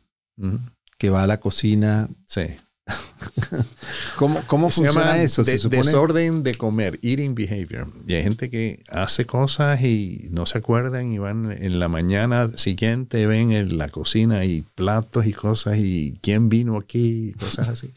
que 0.98 1.08
va 1.08 1.22
a 1.22 1.26
la 1.26 1.40
cocina, 1.40 2.10
sí. 2.26 2.58
¿Cómo, 4.16 4.42
cómo 4.46 4.70
funciona 4.70 5.20
eso? 5.22 5.42
Desorden 5.44 6.42
de 6.42 6.54
comer, 6.54 6.98
eating 7.02 7.34
behavior. 7.34 7.86
Y 8.06 8.14
hay 8.14 8.22
gente 8.22 8.50
que 8.50 8.82
hace 8.88 9.26
cosas 9.26 9.80
y 9.82 10.28
no 10.30 10.46
se 10.46 10.58
acuerdan 10.58 11.12
y 11.12 11.18
van 11.18 11.52
en 11.52 11.78
la 11.78 11.88
mañana 11.88 12.50
siguiente, 12.56 13.26
ven 13.26 13.52
en 13.52 13.78
la 13.78 13.88
cocina 13.88 14.44
y 14.44 14.62
platos 14.74 15.26
y 15.26 15.32
cosas 15.32 15.78
y 15.78 16.18
quién 16.22 16.48
vino 16.48 16.78
aquí 16.78 17.30
y 17.30 17.32
cosas 17.32 17.68
así. 17.68 17.92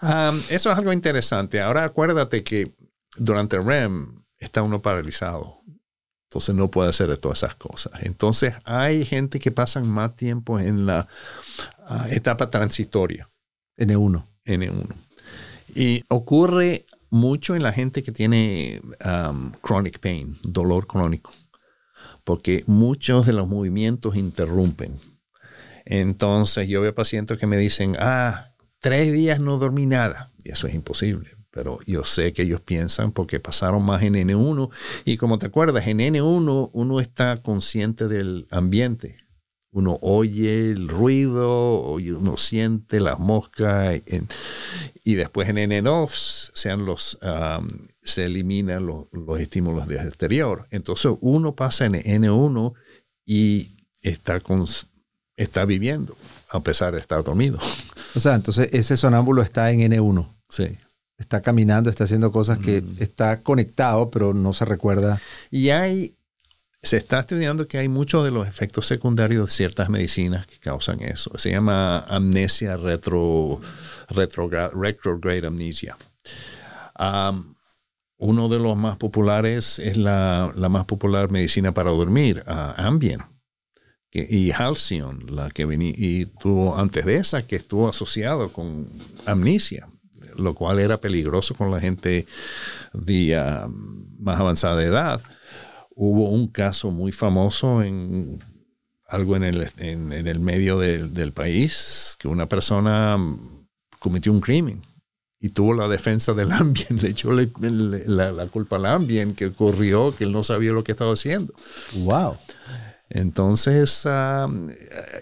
eso 0.50 0.70
es 0.70 0.78
algo 0.78 0.92
interesante. 0.92 1.60
Ahora 1.60 1.84
acuérdate 1.84 2.42
que 2.42 2.72
durante 3.16 3.56
el 3.56 3.64
REM 3.64 4.22
está 4.38 4.62
uno 4.62 4.82
paralizado. 4.82 5.60
Entonces 6.30 6.54
no 6.54 6.68
puede 6.68 6.90
hacer 6.90 7.16
todas 7.18 7.38
esas 7.38 7.54
cosas. 7.54 7.92
Entonces 8.02 8.54
hay 8.64 9.04
gente 9.04 9.38
que 9.38 9.52
pasan 9.52 9.86
más 9.86 10.16
tiempo 10.16 10.58
en 10.58 10.84
la 10.84 11.06
ah, 11.86 12.08
etapa 12.10 12.50
transitoria 12.50 13.28
N1. 13.76 14.26
N1. 14.44 14.88
Y 15.74 16.04
ocurre 16.08 16.86
mucho 17.10 17.54
en 17.54 17.62
la 17.62 17.72
gente 17.72 18.02
que 18.02 18.12
tiene 18.12 18.80
um, 19.04 19.52
chronic 19.62 19.98
pain, 20.00 20.36
dolor 20.42 20.86
crónico. 20.86 21.32
porque 22.24 22.64
muchos 22.66 23.26
de 23.26 23.34
los 23.34 23.46
movimientos 23.46 24.16
interrumpen. 24.16 24.98
Entonces 25.84 26.68
yo 26.68 26.80
veo 26.80 26.94
pacientes 26.94 27.38
que 27.38 27.46
me 27.46 27.58
dicen, 27.58 27.96
ah, 27.98 28.54
tres 28.80 29.12
días 29.12 29.40
no 29.40 29.58
dormí 29.58 29.86
nada. 29.86 30.32
Y 30.42 30.50
eso 30.50 30.66
es 30.66 30.74
imposible. 30.74 31.36
Pero 31.50 31.78
yo 31.86 32.04
sé 32.04 32.32
que 32.32 32.42
ellos 32.42 32.60
piensan 32.60 33.12
porque 33.12 33.38
pasaron 33.38 33.84
más 33.84 34.02
en 34.02 34.14
N1. 34.14 34.70
Y 35.04 35.18
como 35.18 35.38
te 35.38 35.46
acuerdas, 35.46 35.86
en 35.86 35.98
N1 35.98 36.70
uno 36.72 37.00
está 37.00 37.42
consciente 37.42 38.08
del 38.08 38.48
ambiente. 38.50 39.23
Uno 39.74 39.98
oye 40.02 40.70
el 40.70 40.86
ruido, 40.88 41.94
uno 41.94 42.36
siente 42.36 43.00
las 43.00 43.18
moscas. 43.18 44.00
y 45.02 45.14
después 45.14 45.48
en 45.48 45.56
N2 45.56 46.50
sean 46.54 46.86
los, 46.86 47.18
se 48.02 48.24
eliminan 48.24 48.86
los, 48.86 49.06
los 49.10 49.40
estímulos 49.40 49.88
del 49.88 50.06
exterior. 50.06 50.66
Entonces 50.70 51.12
uno 51.20 51.56
pasa 51.56 51.86
en 51.86 51.94
N1 51.94 52.72
y 53.26 53.70
está 54.00 54.38
con, 54.40 54.64
está 55.36 55.64
viviendo, 55.64 56.16
a 56.50 56.60
pesar 56.60 56.94
de 56.94 57.00
estar 57.00 57.24
dormido. 57.24 57.58
O 58.14 58.20
sea, 58.20 58.36
entonces 58.36 58.68
ese 58.72 58.96
sonámbulo 58.96 59.42
está 59.42 59.72
en 59.72 59.80
N1. 59.80 60.28
Sí. 60.50 60.78
Está 61.18 61.42
caminando, 61.42 61.90
está 61.90 62.04
haciendo 62.04 62.30
cosas 62.30 62.60
que 62.60 62.80
Mm. 62.80 62.96
está 63.00 63.42
conectado, 63.42 64.08
pero 64.10 64.34
no 64.34 64.52
se 64.52 64.64
recuerda. 64.64 65.20
Y 65.50 65.70
hay, 65.70 66.14
se 66.84 66.96
está 66.98 67.20
estudiando 67.20 67.66
que 67.66 67.78
hay 67.78 67.88
muchos 67.88 68.22
de 68.24 68.30
los 68.30 68.46
efectos 68.46 68.86
secundarios 68.86 69.46
de 69.46 69.52
ciertas 69.52 69.88
medicinas 69.88 70.46
que 70.46 70.58
causan 70.58 71.00
eso. 71.00 71.30
Se 71.38 71.50
llama 71.50 72.00
amnesia 72.00 72.76
retro, 72.76 73.60
retrogra- 74.08 74.70
retrograde 74.74 75.46
amnesia. 75.46 75.96
Am, 76.94 77.54
uno 78.18 78.48
de 78.48 78.58
los 78.58 78.76
más 78.76 78.96
populares 78.96 79.78
es 79.78 79.96
la, 79.96 80.52
la 80.56 80.68
más 80.68 80.84
popular 80.84 81.30
medicina 81.30 81.72
para 81.74 81.90
dormir, 81.90 82.44
ah, 82.46 82.74
Ambien. 82.78 83.20
y 84.12 84.52
Halcyon, 84.52 85.26
la 85.34 85.50
que 85.50 85.64
venía, 85.66 85.92
y 85.96 86.26
tuvo 86.26 86.76
antes 86.78 87.04
de 87.04 87.16
esa, 87.16 87.46
que 87.46 87.56
estuvo 87.56 87.88
asociado 87.88 88.52
con 88.52 88.88
amnesia, 89.26 89.88
lo 90.36 90.54
cual 90.54 90.78
era 90.78 90.98
peligroso 91.00 91.54
con 91.54 91.70
la 91.72 91.80
gente 91.80 92.26
de 92.92 93.36
ah, 93.36 93.68
más 94.18 94.38
avanzada 94.38 94.82
edad. 94.84 95.20
Hubo 95.94 96.28
un 96.30 96.48
caso 96.48 96.90
muy 96.90 97.12
famoso 97.12 97.82
en 97.82 98.42
algo 99.06 99.36
en 99.36 99.44
el, 99.44 99.70
en, 99.78 100.12
en 100.12 100.26
el 100.26 100.40
medio 100.40 100.78
del, 100.78 101.14
del 101.14 101.32
país, 101.32 102.16
que 102.18 102.28
una 102.28 102.48
persona 102.48 103.16
cometió 103.98 104.32
un 104.32 104.40
crimen 104.40 104.82
y 105.44 105.50
tuvo 105.50 105.74
la 105.74 105.88
defensa 105.88 106.32
del 106.32 106.52
Ambien, 106.52 106.96
le 107.02 107.10
echó 107.10 107.30
la, 107.30 108.32
la 108.32 108.46
culpa 108.46 108.76
al 108.76 108.86
Ambien 108.86 109.34
que 109.34 109.46
ocurrió, 109.46 110.16
que 110.16 110.24
él 110.24 110.32
no 110.32 110.42
sabía 110.42 110.72
lo 110.72 110.82
que 110.82 110.92
estaba 110.92 111.12
haciendo. 111.12 111.52
¡Wow! 111.92 112.38
Entonces, 113.10 114.04
ah, 114.06 114.48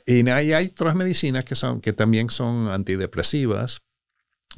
y 0.06 0.28
hay, 0.30 0.52
hay 0.52 0.66
otras 0.66 0.94
medicinas 0.94 1.44
que, 1.44 1.56
son, 1.56 1.80
que 1.80 1.92
también 1.92 2.30
son 2.30 2.68
antidepresivas 2.68 3.82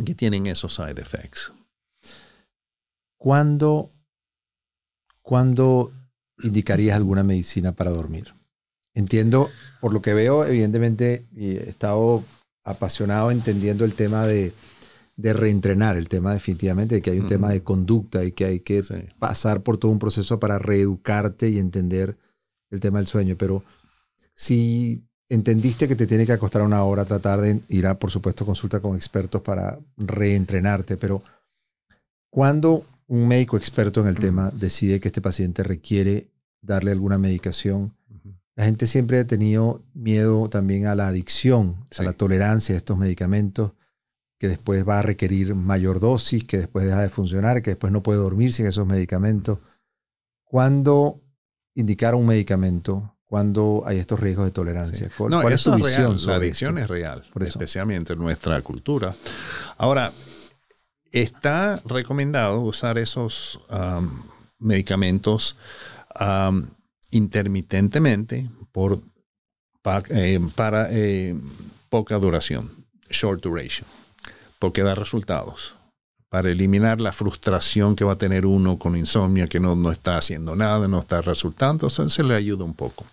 que 0.04 0.14
tienen 0.14 0.46
esos 0.46 0.74
side 0.74 1.00
effects. 1.00 1.52
¿Cuándo, 3.16 3.90
¿Cuándo 5.22 5.92
indicarías 6.42 6.96
alguna 6.96 7.22
medicina 7.22 7.72
para 7.72 7.90
dormir? 7.90 8.32
Entiendo, 8.94 9.50
por 9.80 9.92
lo 9.92 10.02
que 10.02 10.14
veo, 10.14 10.44
evidentemente, 10.44 11.26
y 11.34 11.56
he 11.56 11.68
estado 11.68 12.22
apasionado 12.64 13.30
entendiendo 13.30 13.84
el 13.84 13.94
tema 13.94 14.26
de, 14.26 14.52
de 15.16 15.32
reentrenar, 15.32 15.96
el 15.96 16.08
tema 16.08 16.32
definitivamente 16.32 16.96
de 16.96 17.02
que 17.02 17.10
hay 17.10 17.18
un 17.18 17.26
tema 17.26 17.50
de 17.50 17.62
conducta 17.62 18.24
y 18.24 18.32
que 18.32 18.44
hay 18.44 18.60
que 18.60 18.82
Sí. 18.84 18.94
pasar 19.18 19.62
por 19.62 19.78
todo 19.78 19.90
un 19.90 19.98
proceso 19.98 20.38
para 20.38 20.58
reeducarte 20.58 21.48
y 21.48 21.58
entender 21.58 22.16
el 22.70 22.80
tema 22.80 22.98
del 22.98 23.06
sueño. 23.06 23.36
Pero 23.36 23.64
si 24.34 25.02
entendiste 25.28 25.88
que 25.88 25.96
te 25.96 26.06
tiene 26.06 26.26
que 26.26 26.32
acostar 26.32 26.62
una 26.62 26.84
hora, 26.84 27.04
tratar 27.04 27.40
de 27.40 27.60
ir 27.68 27.86
a, 27.86 27.98
por 27.98 28.10
supuesto, 28.10 28.46
consulta 28.46 28.80
con 28.80 28.96
expertos 28.96 29.40
para 29.42 29.78
reentrenarte, 29.96 30.96
pero 30.96 31.22
cuando 32.30 32.84
un 33.06 33.28
médico 33.28 33.56
experto 33.56 34.00
en 34.00 34.06
el 34.08 34.18
tema 34.18 34.50
decide 34.50 35.00
que 35.00 35.08
este 35.08 35.20
paciente 35.20 35.62
requiere 35.62 36.28
darle 36.62 36.90
alguna 36.92 37.18
medicación, 37.18 37.94
la 38.56 38.64
gente 38.64 38.86
siempre 38.86 39.18
ha 39.18 39.26
tenido 39.26 39.82
miedo 39.94 40.48
también 40.48 40.86
a 40.86 40.94
la 40.94 41.08
adicción, 41.08 41.86
Sí. 41.90 42.02
a 42.02 42.04
la 42.06 42.12
tolerancia 42.12 42.74
a 42.74 42.78
estos 42.78 42.96
medicamentos, 42.96 43.72
que 44.38 44.48
después 44.48 44.86
va 44.88 44.98
a 45.00 45.02
requerir 45.02 45.54
mayor 45.54 46.00
dosis, 46.00 46.44
que 46.44 46.58
después 46.58 46.84
deja 46.86 47.02
de 47.02 47.08
funcionar, 47.08 47.62
que 47.62 47.70
después 47.70 47.92
no 47.92 48.02
puede 48.02 48.18
dormir 48.20 48.52
sin 48.52 48.66
esos 48.66 48.86
medicamentos. 48.86 49.58
¿Cuándo 50.44 51.20
indicar 51.74 52.14
un 52.14 52.26
medicamento? 52.26 53.16
¿Cuándo 53.24 53.82
hay 53.86 53.98
estos 53.98 54.20
riesgos 54.20 54.44
de 54.46 54.52
tolerancia? 54.52 55.10
¿Cuál, 55.16 55.30
No, 55.30 55.40
cuál 55.42 55.54
es 55.54 55.62
tu 55.64 55.74
visión 55.74 56.14
real. 56.16 56.26
La 56.26 56.34
adicción 56.36 56.78
esto? 56.78 56.94
es 56.94 57.00
real, 57.00 57.24
Por 57.32 57.42
especialmente 57.42 58.12
en 58.12 58.18
nuestra 58.20 58.60
cultura. 58.62 59.16
Ahora, 59.76 60.12
está 61.22 61.80
recomendado 61.84 62.60
usar 62.60 62.98
esos 62.98 63.60
um, 63.70 64.10
medicamentos 64.58 65.56
um, 66.18 66.66
intermitentemente 67.12 68.50
por, 68.72 69.00
eh, 70.10 70.40
para 70.56 70.88
eh, 70.90 71.36
poca 71.88 72.18
duración, 72.18 72.68
short 73.08 73.40
duration, 73.42 73.86
porque 74.58 74.82
da 74.82 74.96
resultados. 74.96 75.76
Para 76.28 76.50
eliminar 76.50 77.00
la 77.00 77.12
frustración 77.12 77.94
que 77.94 78.02
va 78.02 78.14
a 78.14 78.18
tener 78.18 78.44
uno 78.44 78.76
con 78.76 78.96
insomnio, 78.96 79.48
que 79.48 79.60
no, 79.60 79.76
no 79.76 79.92
está 79.92 80.16
haciendo 80.16 80.56
nada, 80.56 80.88
no 80.88 80.98
está 80.98 81.22
resultando, 81.22 81.88
se 81.90 82.24
le 82.24 82.34
ayuda 82.34 82.64
un 82.64 82.74
poco. 82.74 83.06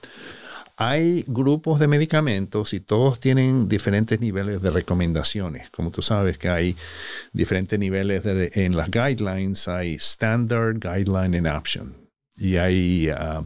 Hay 0.83 1.23
grupos 1.27 1.79
de 1.79 1.87
medicamentos 1.87 2.73
y 2.73 2.79
todos 2.79 3.19
tienen 3.19 3.67
diferentes 3.67 4.19
niveles 4.19 4.63
de 4.63 4.71
recomendaciones. 4.71 5.69
Como 5.69 5.91
tú 5.91 6.01
sabes 6.01 6.39
que 6.39 6.49
hay 6.49 6.75
diferentes 7.33 7.77
niveles 7.77 8.23
de- 8.23 8.51
en 8.55 8.75
las 8.75 8.89
guidelines, 8.89 9.67
hay 9.67 9.93
standard, 9.99 10.79
guideline 10.79 11.35
and 11.35 11.45
option. 11.45 12.09
Y 12.35 12.57
hay 12.57 13.09
ah, 13.09 13.43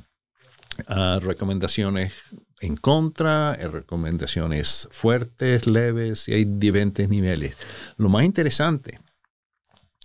ah, 0.87 1.19
recomendaciones 1.21 2.13
en 2.61 2.77
contra, 2.77 3.51
hay 3.51 3.67
recomendaciones 3.67 4.87
fuertes, 4.93 5.67
leves, 5.67 6.29
y 6.29 6.35
hay 6.35 6.45
diferentes 6.45 7.09
niveles. 7.09 7.57
Lo 7.97 8.07
más 8.07 8.23
interesante 8.23 9.01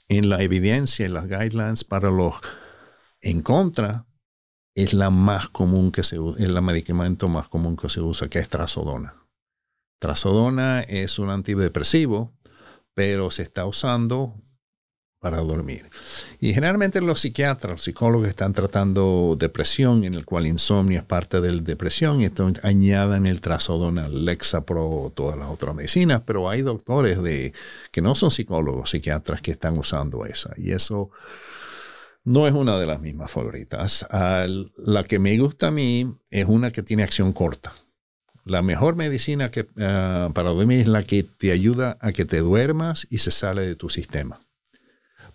en 0.09 0.29
la 0.29 0.43
evidencia, 0.43 1.07
en 1.07 1.15
las 1.15 1.29
guidelines 1.29 1.85
para 1.85 2.11
los 2.11 2.35
en 3.21 3.41
contra, 3.43 4.05
es 4.75 4.95
la 4.95 5.11
más 5.11 5.49
común 5.49 5.93
que 5.93 6.03
es 6.03 6.13
el 6.13 6.63
medicamento 6.63 7.29
más 7.29 7.49
común 7.49 7.77
que 7.77 7.89
se 7.89 8.01
usa, 8.01 8.29
que 8.29 8.39
es 8.39 8.49
trazodona. 8.49 9.15
Trazodona 10.01 10.81
es 10.81 11.19
un 11.19 11.31
antidepresivo, 11.31 12.33
pero 12.95 13.31
se 13.31 13.43
está 13.43 13.67
usando 13.67 14.35
para 15.21 15.39
dormir. 15.39 15.91
Y 16.41 16.55
generalmente 16.55 17.03
los 17.03 17.21
psiquiatras, 17.21 17.73
los 17.73 17.83
psicólogos 17.83 18.29
están 18.29 18.55
tratando 18.55 19.37
depresión, 19.39 20.05
en 20.05 20.15
el 20.15 20.25
cual 20.25 20.47
insomnio 20.47 20.99
es 20.99 21.05
parte 21.05 21.43
de 21.43 21.53
la 21.53 21.61
depresión, 21.61 22.23
y 22.23 22.25
entonces 22.25 22.65
añadan 22.65 23.27
el 23.27 23.43
trazodona, 23.43 24.07
el 24.07 24.25
Lexapro, 24.25 25.13
todas 25.15 25.37
las 25.37 25.51
otras 25.51 25.75
medicinas, 25.75 26.23
pero 26.25 26.49
hay 26.49 26.63
doctores 26.63 27.23
de, 27.23 27.53
que 27.93 28.01
no 28.01 28.15
son 28.15 28.31
psicólogos, 28.31 28.91
psiquiatras 28.91 29.43
que 29.43 29.51
están 29.51 29.77
usando 29.77 30.25
esa. 30.25 30.55
Y 30.57 30.73
eso 30.73 31.11
no 32.25 32.47
es 32.47 32.53
una 32.53 32.79
de 32.79 32.87
las 32.87 33.01
mismas 33.01 33.31
favoritas. 33.31 34.07
La 34.11 35.05
que 35.05 35.19
me 35.19 35.37
gusta 35.39 35.69
a 35.69 35.71
mí 35.71 36.15
es 36.31 36.47
una 36.47 36.71
que 36.71 36.83
tiene 36.83 37.03
acción 37.03 37.33
corta. 37.33 37.73
La 38.45 38.63
mejor 38.63 38.97
medicina 38.97 39.51
que, 39.51 39.67
ah, 39.79 40.31
para 40.35 40.51
dormir 40.51 40.81
es 40.81 40.87
la 40.87 41.05
que 41.05 41.23
te 41.23 41.53
ayuda 41.53 41.99
a 42.01 42.13
que 42.13 42.25
te 42.25 42.39
duermas 42.41 43.07
y 43.11 43.19
se 43.19 43.31
sale 43.31 43.67
de 43.67 43.77
tu 43.77 43.91
sistema 43.91 44.41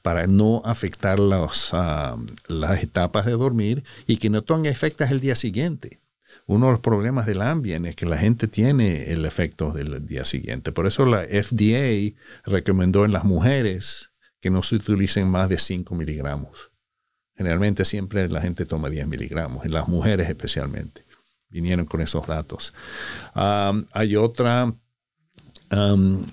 para 0.01 0.27
no 0.27 0.61
afectar 0.65 1.19
los, 1.19 1.69
ah, 1.73 2.17
las 2.47 2.83
etapas 2.83 3.25
de 3.25 3.31
dormir 3.31 3.83
y 4.05 4.17
que 4.17 4.29
no 4.29 4.43
tenga 4.43 4.69
efectos 4.69 5.09
el 5.09 5.19
día 5.19 5.35
siguiente. 5.35 5.99
Uno 6.45 6.67
de 6.67 6.73
los 6.73 6.81
problemas 6.81 7.25
del 7.25 7.41
Ambien 7.41 7.85
es 7.85 7.95
que 7.95 8.05
la 8.05 8.17
gente 8.17 8.47
tiene 8.47 9.11
el 9.11 9.25
efecto 9.25 9.71
del 9.71 10.05
día 10.05 10.25
siguiente. 10.25 10.71
Por 10.71 10.85
eso 10.85 11.07
la 11.07 11.23
FDA 11.23 12.15
recomendó 12.45 13.03
en 13.03 13.13
las 13.13 13.23
mujeres 13.23 14.11
que 14.41 14.51
no 14.51 14.61
se 14.61 14.75
utilicen 14.75 15.27
más 15.27 15.49
de 15.49 15.57
5 15.57 15.95
miligramos. 15.95 16.71
Generalmente 17.37 17.85
siempre 17.85 18.27
la 18.29 18.41
gente 18.41 18.65
toma 18.65 18.89
10 18.89 19.07
miligramos, 19.07 19.65
en 19.65 19.73
las 19.73 19.87
mujeres 19.87 20.29
especialmente. 20.29 21.03
Vinieron 21.49 21.85
con 21.85 22.01
esos 22.01 22.25
datos. 22.27 22.73
Um, 23.35 23.85
hay 23.91 24.15
otra 24.15 24.73
um, 25.71 26.25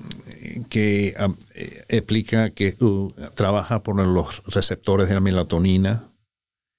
que 0.69 1.15
um, 1.25 1.37
eh, 1.55 1.85
explica 1.89 2.51
que 2.51 2.77
uh, 2.81 3.13
trabaja 3.35 3.83
por 3.83 4.05
los 4.05 4.43
receptores 4.47 5.09
de 5.09 5.15
la 5.15 5.21
melatonina, 5.21 6.09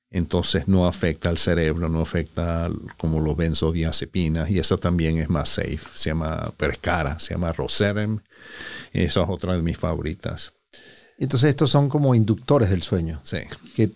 entonces 0.09 0.67
no 0.67 0.87
afecta 0.87 1.29
al 1.29 1.37
cerebro, 1.37 1.89
no 1.89 2.01
afecta 2.01 2.69
como 2.97 3.19
los 3.19 3.35
benzodiazepinas, 3.35 4.49
y 4.51 4.59
eso 4.59 4.77
también 4.77 5.17
es 5.17 5.27
más 5.27 5.49
safe, 5.49 5.79
se 5.95 6.11
llama, 6.11 6.53
pero 6.55 6.71
es 6.71 6.77
cara, 6.77 7.19
se 7.19 7.33
llama 7.33 7.51
Roserem, 7.51 8.19
esa 8.93 9.23
es 9.23 9.29
otra 9.29 9.55
de 9.55 9.63
mis 9.63 9.77
favoritas. 9.77 10.53
Entonces 11.17 11.49
estos 11.49 11.71
son 11.71 11.89
como 11.89 12.15
inductores 12.15 12.69
del 12.69 12.83
sueño. 12.83 13.19
Sí, 13.23 13.39
Que, 13.75 13.89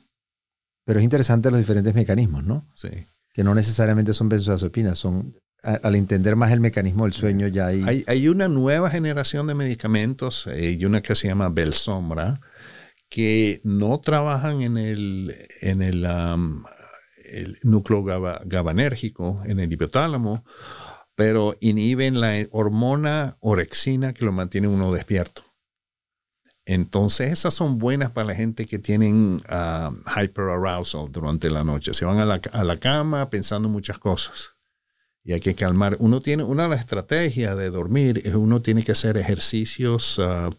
pero 0.88 1.00
es 1.00 1.04
interesante 1.04 1.52
los 1.52 1.60
diferentes 1.60 1.94
mecanismos, 1.94 2.46
¿no? 2.46 2.66
sí. 2.74 2.88
que 3.34 3.44
no 3.44 3.54
necesariamente 3.54 4.14
son 4.14 4.30
benzodiazepinas, 4.30 4.98
son 4.98 5.36
al 5.62 5.96
entender 5.96 6.38
más 6.38 6.54
el 6.54 6.62
mecanismo 6.62 7.04
del 7.04 7.12
sueño 7.12 7.50
ya 7.50 7.68
hay... 7.68 8.06
Hay, 8.08 8.28
una 8.30 8.48
nueva 8.48 8.90
generación 8.90 9.48
de 9.48 9.54
medicamentos 9.54 10.48
eh, 10.48 10.78
y 10.80 10.86
una 10.86 11.02
que 11.02 11.14
se 11.14 11.28
llama 11.28 11.50
Belsombra 11.50 12.40
que 13.10 13.60
no 13.66 14.00
trabajan 14.00 14.62
en 14.62 14.78
el, 14.78 15.36
en 15.60 15.82
el, 15.82 16.08
el 17.26 17.60
núcleo 17.64 18.06
GABAnérgico, 18.46 19.42
en 19.46 19.60
el 19.60 19.74
hipotálamo, 19.74 20.46
pero 21.16 21.58
inhiben 21.60 22.22
la 22.22 22.48
hormona 22.52 23.36
orexina 23.42 24.14
que 24.14 24.24
lo 24.24 24.32
mantiene 24.32 24.70
uno 24.70 24.94
despierto. 24.94 25.44
Entonces, 26.70 27.32
esas 27.32 27.54
son 27.54 27.78
buenas 27.78 28.12
para 28.12 28.28
la 28.28 28.36
gente 28.36 28.66
que 28.66 28.78
tienen 28.78 29.38
uh, 29.50 30.20
hyperarousal 30.20 31.10
durante 31.10 31.50
la 31.50 31.64
noche. 31.64 31.94
Se 31.94 32.04
van 32.04 32.20
a 32.20 32.26
la, 32.26 32.42
a 32.52 32.64
la, 32.66 32.78
cama 32.78 33.30
pensando 33.30 33.70
muchas 33.70 34.00
cosas. 34.00 34.58
Y 35.24 35.32
hay 35.32 35.40
que 35.40 35.56
calmar. 35.56 35.96
Uno 36.00 36.20
tiene, 36.20 36.44
una 36.44 36.64
de 36.64 36.70
las 36.70 36.82
estrategias 36.82 37.56
de 37.56 37.70
dormir 37.70 38.22
es 38.26 38.36
uno 38.36 38.62
tiene 38.62 38.84
que 38.84 38.92
hacer 38.92 39.16
ejercicios 39.16 40.20
ah, 40.20 40.50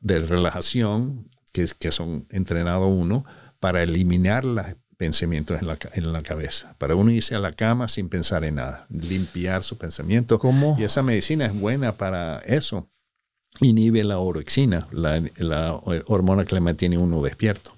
de 0.00 0.20
relajación 0.20 1.28
que, 1.52 1.66
que 1.78 1.92
son 1.92 2.26
entrenado 2.30 2.86
uno 2.86 3.26
para 3.60 3.82
eliminar 3.82 4.46
los 4.46 4.64
pensamientos 4.96 5.60
en 5.60 5.66
la, 5.66 5.76
en 5.92 6.10
la, 6.10 6.22
cabeza. 6.22 6.74
Para 6.78 6.96
uno 6.96 7.10
irse 7.10 7.34
a 7.34 7.38
la 7.38 7.52
cama 7.52 7.88
sin 7.88 8.08
pensar 8.08 8.44
en 8.44 8.54
nada. 8.54 8.86
Limpiar 8.88 9.62
su 9.62 9.76
pensamiento. 9.76 10.38
¿Cómo? 10.38 10.74
Y 10.80 10.84
esa 10.84 11.02
medicina 11.02 11.44
es 11.44 11.54
buena 11.54 11.92
para 11.92 12.38
eso 12.46 12.88
inhibe 13.60 14.04
la 14.04 14.18
orexina, 14.18 14.88
la, 14.90 15.80
hormona 16.06 16.44
que 16.44 16.54
le 16.54 16.60
mantiene 16.60 16.98
uno 16.98 17.22
despierto. 17.22 17.72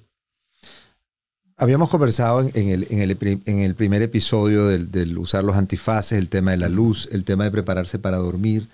Habíamos 1.59 1.89
conversado 1.89 2.41
en, 2.41 2.69
el, 2.69 2.87
en, 2.91 3.61
el, 3.61 3.75
primer 3.75 4.03
episodio 4.03 4.67
del, 4.67 5.17
usar 5.17 5.43
los 5.43 5.57
antifaces, 5.57 6.19
el 6.19 6.29
tema 6.29 6.51
de 6.51 6.59
la 6.59 6.69
luz, 6.69 7.09
el 7.13 7.25
tema 7.25 7.45
de 7.45 7.51
prepararse 7.51 7.99
para 7.99 8.19
dormir, 8.19 8.69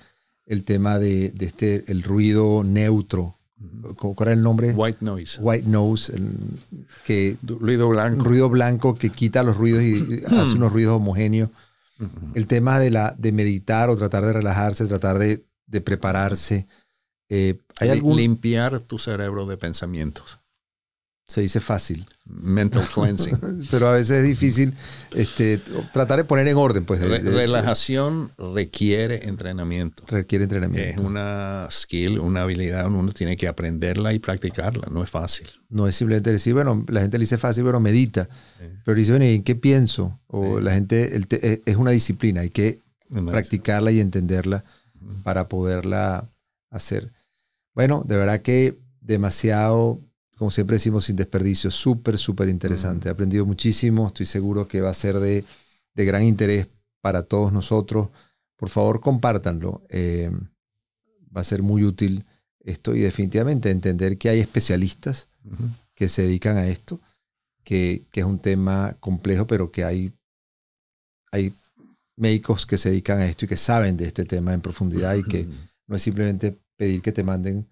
el 0.47 0.65
tema 0.65 0.99
de, 0.99 1.33
este, 1.39 1.85
el 1.87 2.03
ruido 2.03 2.65
neutro. 2.65 3.37
¿Cuál 3.97 4.31
era 4.31 4.33
el 4.33 4.43
nombre? 4.43 4.73
White 4.73 4.99
noise. 5.01 5.41
White 5.41 5.69
noise, 5.69 6.13
que 7.05 7.37
ruido 7.43 7.89
blanco. 7.89 8.25
ruido 8.25 8.49
blanco 8.49 8.97
que 8.97 9.11
quita 9.11 9.45
los 9.45 9.57
ruidos 9.57 9.83
y 9.85 10.21
hace 10.37 10.57
unos 10.57 10.73
ruidos 10.73 10.97
homogéneos. 10.97 11.51
El 12.35 12.49
tema 12.49 12.81
de, 12.81 12.91
la, 12.91 13.15
de 13.17 13.31
meditar 13.31 13.89
o 13.89 13.97
tratar 13.97 14.27
de 14.27 14.33
relajarse, 14.33 14.87
tratar 14.87 15.21
de, 15.21 15.45
de 15.69 15.81
prepararse. 15.81 16.67
Eh, 17.35 17.57
¿hay 17.79 17.89
algún... 17.89 18.19
Limpiar 18.19 18.83
tu 18.83 18.99
cerebro 18.99 19.47
de 19.47 19.57
pensamientos. 19.57 20.39
Se 21.27 21.41
dice 21.41 21.61
fácil. 21.61 22.07
Mental 22.27 22.87
cleansing. 22.95 23.67
Pero 23.71 23.89
a 23.89 23.93
veces 23.93 24.19
es 24.19 24.29
difícil 24.29 24.75
este, 25.13 25.59
tratar 25.95 26.19
de 26.19 26.25
poner 26.25 26.47
en 26.47 26.59
orden. 26.59 26.85
Pues, 26.85 27.01
relajación 27.01 28.33
requiere 28.37 29.27
entrenamiento. 29.29 30.05
Requiere 30.09 30.45
entrenamiento. 30.45 31.01
Es 31.01 31.07
una 31.07 31.69
skill, 31.71 32.19
una 32.19 32.43
habilidad, 32.43 32.87
uno 32.89 33.11
tiene 33.13 33.39
que 33.39 33.49
aprenderla 33.49 34.13
y 34.13 34.19
practicarla. 34.19 34.89
No 34.91 35.03
es 35.03 35.09
fácil. 35.09 35.49
No 35.71 35.89
es 35.89 35.97
simplemente 35.97 36.33
decir, 36.33 36.53
bueno, 36.53 36.85
la 36.89 37.01
gente 37.01 37.17
le 37.17 37.23
dice 37.23 37.39
fácil, 37.39 37.65
pero 37.65 37.81
medita. 37.81 38.29
Pero 38.85 38.95
dice, 38.95 39.13
bueno, 39.13 39.25
¿en 39.25 39.43
qué 39.43 39.55
pienso? 39.55 40.21
O 40.27 40.61
la 40.61 40.73
gente, 40.73 41.19
eh, 41.31 41.63
es 41.65 41.77
una 41.77 41.93
disciplina, 41.93 42.43
hay 42.43 42.51
que 42.51 42.81
practicarla 43.09 43.91
y 43.91 44.01
entenderla 44.01 44.65
para 45.23 45.49
poderla 45.49 46.29
hacer. 46.69 47.11
Bueno, 47.75 48.05
de 48.07 48.17
verdad 48.17 48.43
que 48.43 48.79
demasiado, 49.01 50.01
como 50.37 50.51
siempre 50.51 50.77
decimos, 50.77 51.05
sin 51.05 51.17
desperdicio, 51.17 51.71
súper, 51.71 52.19
súper 52.19 52.49
interesante. 52.49 53.09
He 53.09 53.13
aprendido 53.13 53.47
muchísimo, 53.47 54.07
estoy 54.07 54.27
seguro 54.27 54.69
que 54.69 54.81
va 54.81 54.91
a 54.91 54.95
ser 54.95 55.19
de, 55.19 55.45
gran 55.95 56.23
interés 56.25 56.69
para 57.01 57.23
todos 57.23 57.53
nosotros. 57.53 58.11
Por 58.57 58.69
favor, 58.69 59.01
compártanlo. 59.01 59.83
Eh, 59.89 60.31
va 61.35 61.41
a 61.41 61.45
ser 61.45 61.63
muy 61.63 61.85
útil 61.85 62.27
esto 62.61 62.95
y 62.95 63.01
definitivamente 63.01 63.71
entender 63.71 64.19
que 64.19 64.29
hay 64.29 64.41
especialistas 64.41 65.29
que 65.95 66.09
se 66.09 66.23
dedican 66.23 66.57
a 66.57 66.69
esto, 66.69 67.01
que, 67.65 68.05
que, 68.13 68.21
es 68.21 68.27
un 68.27 68.39
tema 68.39 68.97
complejo, 69.01 69.47
pero 69.47 69.73
que 69.73 69.85
hay, 69.85 70.13
hay 71.33 71.53
médicos 72.17 72.67
que 72.67 72.79
se 72.79 72.91
dedican 72.91 73.19
a 73.19 73.27
esto 73.27 73.47
y 73.47 73.49
que 73.49 73.57
saben 73.57 73.97
de 73.97 74.07
este 74.07 74.25
tema 74.25 74.53
en 74.53 74.61
profundidad 74.61 75.17
y 75.17 75.25
que 75.25 75.49
no 75.89 75.97
es 75.97 76.03
simplemente 76.03 76.62
pedir 76.77 77.03
que 77.03 77.13
te 77.13 77.23
manden 77.23 77.69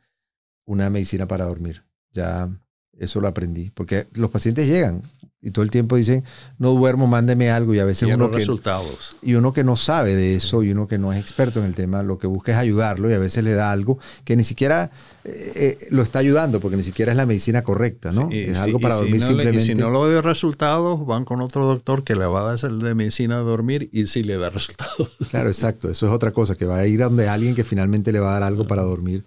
una 0.64 0.90
medicina 0.90 1.26
para 1.26 1.46
dormir. 1.46 1.84
Ya 2.12 2.48
eso 2.92 3.20
lo 3.20 3.28
aprendí, 3.28 3.70
porque 3.70 4.06
los 4.14 4.30
pacientes 4.30 4.68
llegan 4.68 5.02
y 5.42 5.52
todo 5.52 5.62
el 5.62 5.70
tiempo 5.70 5.96
dicen, 5.96 6.22
no 6.58 6.72
duermo, 6.72 7.06
mándeme 7.06 7.50
algo 7.50 7.74
y 7.74 7.78
a 7.78 7.84
veces 7.84 8.08
uno 8.12 8.30
que, 8.30 8.38
resultados. 8.38 9.16
y 9.22 9.34
uno 9.34 9.52
que 9.54 9.64
no 9.64 9.76
sabe 9.76 10.14
de 10.14 10.34
eso 10.34 10.62
y 10.62 10.70
uno 10.70 10.86
que 10.86 10.98
no 10.98 11.12
es 11.12 11.20
experto 11.20 11.60
en 11.60 11.64
el 11.64 11.74
tema, 11.74 12.02
lo 12.02 12.18
que 12.18 12.26
busca 12.26 12.52
es 12.52 12.58
ayudarlo 12.58 13.10
y 13.10 13.14
a 13.14 13.18
veces 13.18 13.42
le 13.42 13.54
da 13.54 13.70
algo 13.70 13.98
que 14.24 14.36
ni 14.36 14.44
siquiera 14.44 14.90
eh, 15.24 15.52
eh, 15.54 15.86
lo 15.90 16.02
está 16.02 16.18
ayudando 16.18 16.60
porque 16.60 16.76
ni 16.76 16.82
siquiera 16.82 17.12
es 17.12 17.16
la 17.16 17.24
medicina 17.24 17.62
correcta, 17.62 18.10
¿no? 18.12 18.28
es 18.30 18.58
algo 18.58 18.80
para 18.80 18.96
dormir 18.96 19.22
simplemente. 19.22 19.62
y 19.62 19.66
si 19.66 19.74
no 19.74 19.88
lo 19.90 20.10
da 20.10 20.20
resultados, 20.20 21.06
van 21.06 21.24
con 21.24 21.40
otro 21.40 21.66
doctor 21.66 22.04
que 22.04 22.14
le 22.16 22.26
va 22.26 22.42
a 22.42 22.54
dar 22.54 22.70
de 22.70 22.94
medicina 22.94 23.38
a 23.38 23.42
dormir 23.42 23.88
y 23.92 24.06
sí 24.06 24.22
le 24.22 24.36
da 24.36 24.50
resultados. 24.50 25.10
Claro, 25.30 25.48
exacto, 25.48 25.88
eso 25.88 26.06
es 26.06 26.12
otra 26.12 26.32
cosa, 26.32 26.56
que 26.56 26.64
va 26.64 26.78
a 26.78 26.86
ir 26.86 27.02
a 27.02 27.06
donde 27.06 27.28
alguien 27.28 27.54
que 27.54 27.62
finalmente 27.62 28.10
le 28.10 28.18
va 28.18 28.30
a 28.30 28.32
dar 28.32 28.42
algo 28.42 28.66
para 28.66 28.82
dormir. 28.82 29.24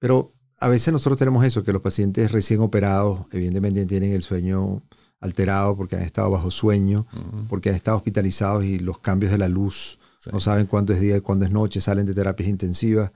Pero 0.00 0.34
a 0.58 0.68
veces 0.68 0.92
nosotros 0.92 1.16
tenemos 1.16 1.44
eso, 1.44 1.62
que 1.62 1.72
los 1.72 1.82
pacientes 1.82 2.32
recién 2.32 2.60
operados, 2.60 3.26
evidentemente 3.30 3.86
tienen 3.86 4.12
el 4.12 4.22
sueño 4.22 4.82
alterado 5.20 5.76
porque 5.76 5.96
han 5.96 6.02
estado 6.02 6.30
bajo 6.30 6.50
sueño, 6.50 7.06
porque 7.48 7.70
han 7.70 7.74
estado 7.74 7.96
hospitalizados 7.96 8.64
y 8.64 8.78
los 8.78 8.98
cambios 9.00 9.32
de 9.32 9.38
la 9.38 9.48
luz, 9.48 9.98
no 10.32 10.40
saben 10.40 10.66
cuándo 10.66 10.92
es 10.92 11.00
día 11.00 11.16
y 11.16 11.20
cuándo 11.20 11.44
es 11.44 11.50
noche, 11.50 11.80
salen 11.80 12.06
de 12.06 12.14
terapias 12.14 12.48
intensivas. 12.48 13.12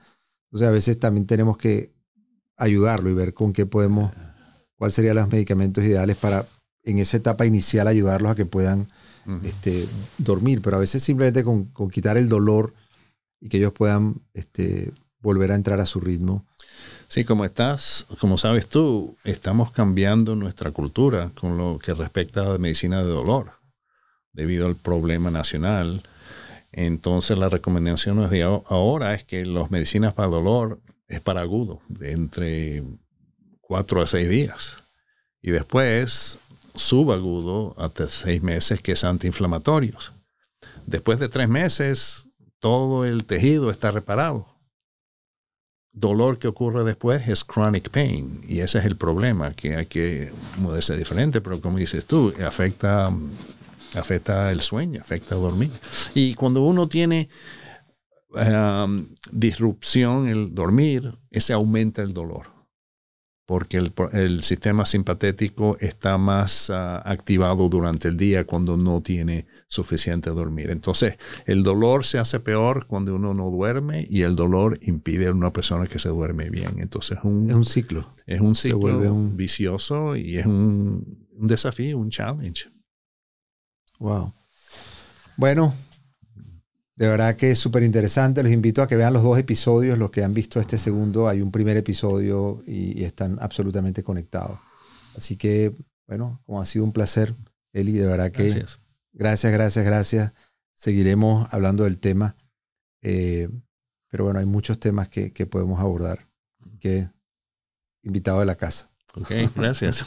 Entonces 0.47 0.67
a 0.67 0.71
veces 0.71 0.99
también 0.99 1.25
tenemos 1.25 1.57
que 1.57 1.93
ayudarlo 2.57 3.09
y 3.09 3.13
ver 3.13 3.33
con 3.33 3.53
qué 3.53 3.65
podemos, 3.65 4.11
cuáles 4.75 4.93
serían 4.93 5.15
los 5.15 5.29
medicamentos 5.29 5.83
ideales 5.83 6.17
para 6.17 6.47
en 6.83 6.99
esa 6.99 7.17
etapa 7.17 7.45
inicial 7.45 7.87
ayudarlos 7.87 8.31
a 8.31 8.35
que 8.35 8.45
puedan 8.45 8.87
este, 9.43 9.87
dormir, 10.17 10.61
pero 10.61 10.75
a 10.75 10.79
veces 10.79 11.01
simplemente 11.01 11.43
con, 11.43 11.65
con, 11.65 11.89
quitar 11.89 12.17
el 12.17 12.27
dolor 12.27 12.73
y 13.39 13.47
que 13.47 13.57
ellos 13.57 13.71
puedan 13.71 14.21
este, 14.33 14.91
volver 15.21 15.53
a 15.53 15.55
entrar 15.55 15.79
a 15.79 15.85
su 15.85 16.01
ritmo 16.01 16.45
Sí, 17.13 17.25
como 17.25 17.45
estás, 17.45 18.07
como 18.19 18.39
sabes 18.39 18.67
tú, 18.67 19.15
estamos 19.23 19.71
cambiando 19.71 20.35
nuestra 20.35 20.71
cultura 20.71 21.29
con 21.39 21.59
lo 21.59 21.77
que 21.77 21.93
respecta 21.93 22.41
a 22.41 22.53
la 22.53 22.57
medicina 22.57 23.03
de 23.03 23.11
dolor, 23.11 23.51
debido 24.31 24.65
al 24.65 24.75
problema 24.75 25.29
nacional. 25.29 26.01
Entonces 26.71 27.37
la 27.37 27.49
recomendación 27.49 28.27
de 28.31 28.41
ahora 28.41 29.13
es 29.13 29.23
que 29.23 29.45
las 29.45 29.69
medicinas 29.69 30.15
para 30.15 30.29
dolor 30.29 30.81
es 31.07 31.21
para 31.21 31.41
agudo, 31.41 31.83
entre 32.01 32.81
cuatro 33.61 34.01
a 34.01 34.07
seis 34.07 34.27
días. 34.27 34.77
Y 35.39 35.51
después 35.51 36.39
subagudo 36.73 37.75
hasta 37.77 38.07
seis 38.07 38.41
meses, 38.41 38.81
que 38.81 38.93
es 38.93 39.03
antiinflamatorios. 39.03 40.13
Después 40.87 41.19
de 41.19 41.29
tres 41.29 41.47
meses, 41.47 42.27
todo 42.57 43.05
el 43.05 43.25
tejido 43.25 43.69
está 43.69 43.91
reparado 43.91 44.52
dolor 45.93 46.39
que 46.39 46.47
ocurre 46.47 46.83
después 46.83 47.27
es 47.27 47.43
chronic 47.43 47.89
pain 47.89 48.41
y 48.47 48.59
ese 48.59 48.79
es 48.79 48.85
el 48.85 48.97
problema, 48.97 49.53
que 49.53 49.75
hay 49.75 49.85
que 49.85 50.33
moverse 50.57 50.97
diferente, 50.97 51.39
pero 51.39 51.61
como 51.61 51.77
dices 51.77 52.05
tú, 52.05 52.33
afecta, 52.45 53.11
afecta 53.95 54.51
el 54.51 54.61
sueño, 54.61 55.01
afecta 55.01 55.35
dormir. 55.35 55.71
Y 56.15 56.33
cuando 56.33 56.63
uno 56.63 56.87
tiene 56.87 57.29
um, 58.31 59.07
disrupción 59.31 60.27
el 60.27 60.53
dormir, 60.53 61.17
ese 61.29 61.53
aumenta 61.53 62.01
el 62.01 62.13
dolor 62.13 62.53
porque 63.45 63.77
el, 64.13 64.41
sistema 64.41 64.85
simpatético 64.85 65.77
está 65.79 66.17
más 66.17 66.69
ah, 66.69 67.01
activado 67.05 67.67
durante 67.69 68.07
el 68.07 68.17
día 68.17 68.45
cuando 68.45 68.77
no 68.77 69.01
tiene 69.01 69.45
suficiente 69.73 70.29
dormir. 70.29 70.69
Entonces, 70.69 71.17
el 71.45 71.63
dolor 71.63 72.05
se 72.05 72.19
hace 72.19 72.39
peor 72.39 72.85
cuando 72.87 73.15
uno 73.15 73.33
no 73.33 73.49
duerme 73.49 74.05
y 74.07 74.21
el 74.21 74.35
dolor 74.35 74.77
impide 74.83 75.27
a 75.27 75.31
una 75.31 75.51
persona 75.51 75.87
que 75.87 75.97
se 75.97 76.09
duerme 76.09 76.49
bien. 76.49 76.75
Entonces, 76.77 77.17
un, 77.23 77.49
es 77.49 77.55
un 77.55 77.65
ciclo. 77.65 78.13
Es 78.27 78.39
un 78.39 78.53
ciclo 78.53 79.13
un... 79.13 79.35
vicioso 79.35 80.15
y 80.15 80.37
es 80.37 80.45
un, 80.45 81.27
un 81.35 81.47
desafío, 81.47 81.97
un 81.97 82.11
challenge. 82.11 82.69
Wow. 83.97 84.33
Bueno, 85.37 85.73
de 86.95 87.07
verdad 87.07 87.35
que 87.35 87.49
es 87.49 87.59
súper 87.59 87.81
interesante. 87.81 88.43
Les 88.43 88.53
invito 88.53 88.83
a 88.83 88.87
que 88.87 88.95
vean 88.95 89.13
los 89.13 89.23
dos 89.23 89.39
episodios. 89.39 89.97
Los 89.97 90.11
que 90.11 90.23
han 90.23 90.35
visto 90.35 90.59
este 90.59 90.77
segundo, 90.77 91.27
hay 91.27 91.41
un 91.41 91.51
primer 91.51 91.77
episodio 91.77 92.61
y, 92.67 93.03
están 93.03 93.39
absolutamente 93.41 94.03
conectados. 94.03 94.59
Así 95.15 95.35
que, 95.35 95.73
bueno, 96.07 96.41
como 96.45 96.61
ha 96.61 96.65
sido 96.65 96.85
un 96.85 96.91
placer, 96.91 97.33
Eli, 97.71 97.93
de 97.93 98.05
verdad 98.05 98.31
que 98.31 98.43
gracias, 98.43 98.82
gracias, 99.13 99.53
gracias. 99.53 99.85
gracias. 99.85 100.33
Seguiremos 100.75 101.47
hablando 101.53 101.83
del 101.83 101.99
tema. 101.99 102.35
Eh, 103.01 103.49
pero 104.09 104.25
bueno, 104.25 104.39
hay 104.39 104.45
muchos 104.45 104.79
temas 104.79 105.09
que, 105.09 105.31
podemos 105.47 105.79
abordar. 105.79 106.27
que, 106.79 107.09
invitado 108.03 108.39
de 108.39 108.45
la 108.45 108.55
casa. 108.55 108.91
Ok, 109.15 109.31
gracias. 109.55 110.05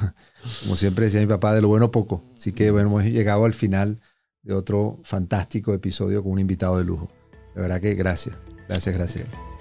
Como 0.62 0.76
siempre 0.76 1.06
decía 1.06 1.20
mi 1.20 1.26
papá, 1.26 1.54
de 1.54 1.60
lo 1.60 1.68
bueno 1.68 1.90
poco. 1.90 2.22
Así 2.34 2.52
que 2.52 2.70
bueno, 2.70 2.88
hemos 2.88 3.04
llegado 3.04 3.44
al 3.44 3.54
final 3.54 4.00
de 4.42 4.54
otro 4.54 5.00
fantástico 5.04 5.74
episodio 5.74 6.22
con 6.22 6.32
un 6.32 6.38
invitado 6.38 6.78
de 6.78 6.84
lujo. 6.84 7.10
De 7.54 7.60
verdad 7.60 7.80
que 7.80 7.94
gracias. 7.94 8.36
Gracias, 8.68 8.96
gracias. 8.96 9.51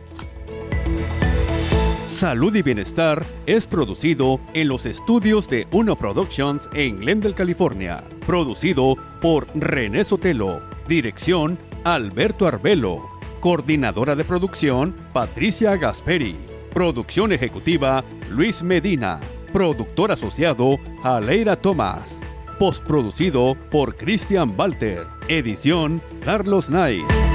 Salud 2.22 2.54
y 2.54 2.62
Bienestar 2.62 3.26
es 3.48 3.66
producido 3.66 4.40
en 4.54 4.68
los 4.68 4.86
estudios 4.86 5.50
de 5.50 5.66
Uno 5.72 5.96
Productions 5.96 6.70
en 6.76 7.00
Glendale, 7.00 7.34
California. 7.34 8.04
Producido 8.28 8.96
por 9.20 9.48
René 9.56 10.04
Sotelo. 10.04 10.62
Dirección 10.88 11.58
Alberto 11.84 12.46
Arbelo. 12.46 13.10
Coordinadora 13.40 14.16
de 14.16 14.24
producción 14.24 14.96
Patricia 15.14 15.76
Gasperi. 15.78 16.36
Producción 16.72 17.32
ejecutiva 17.32 18.04
Luis 18.30 18.62
Medina. 18.62 19.20
Productor 19.52 20.12
asociado 20.12 20.78
Aleira 21.04 21.56
Tomás. 21.56 22.22
Postproducido 22.60 23.58
por 23.72 23.96
Christian 23.96 24.54
Walter. 24.56 25.08
Edición 25.28 26.04
Carlos 26.24 26.68
Knight. 26.68 27.31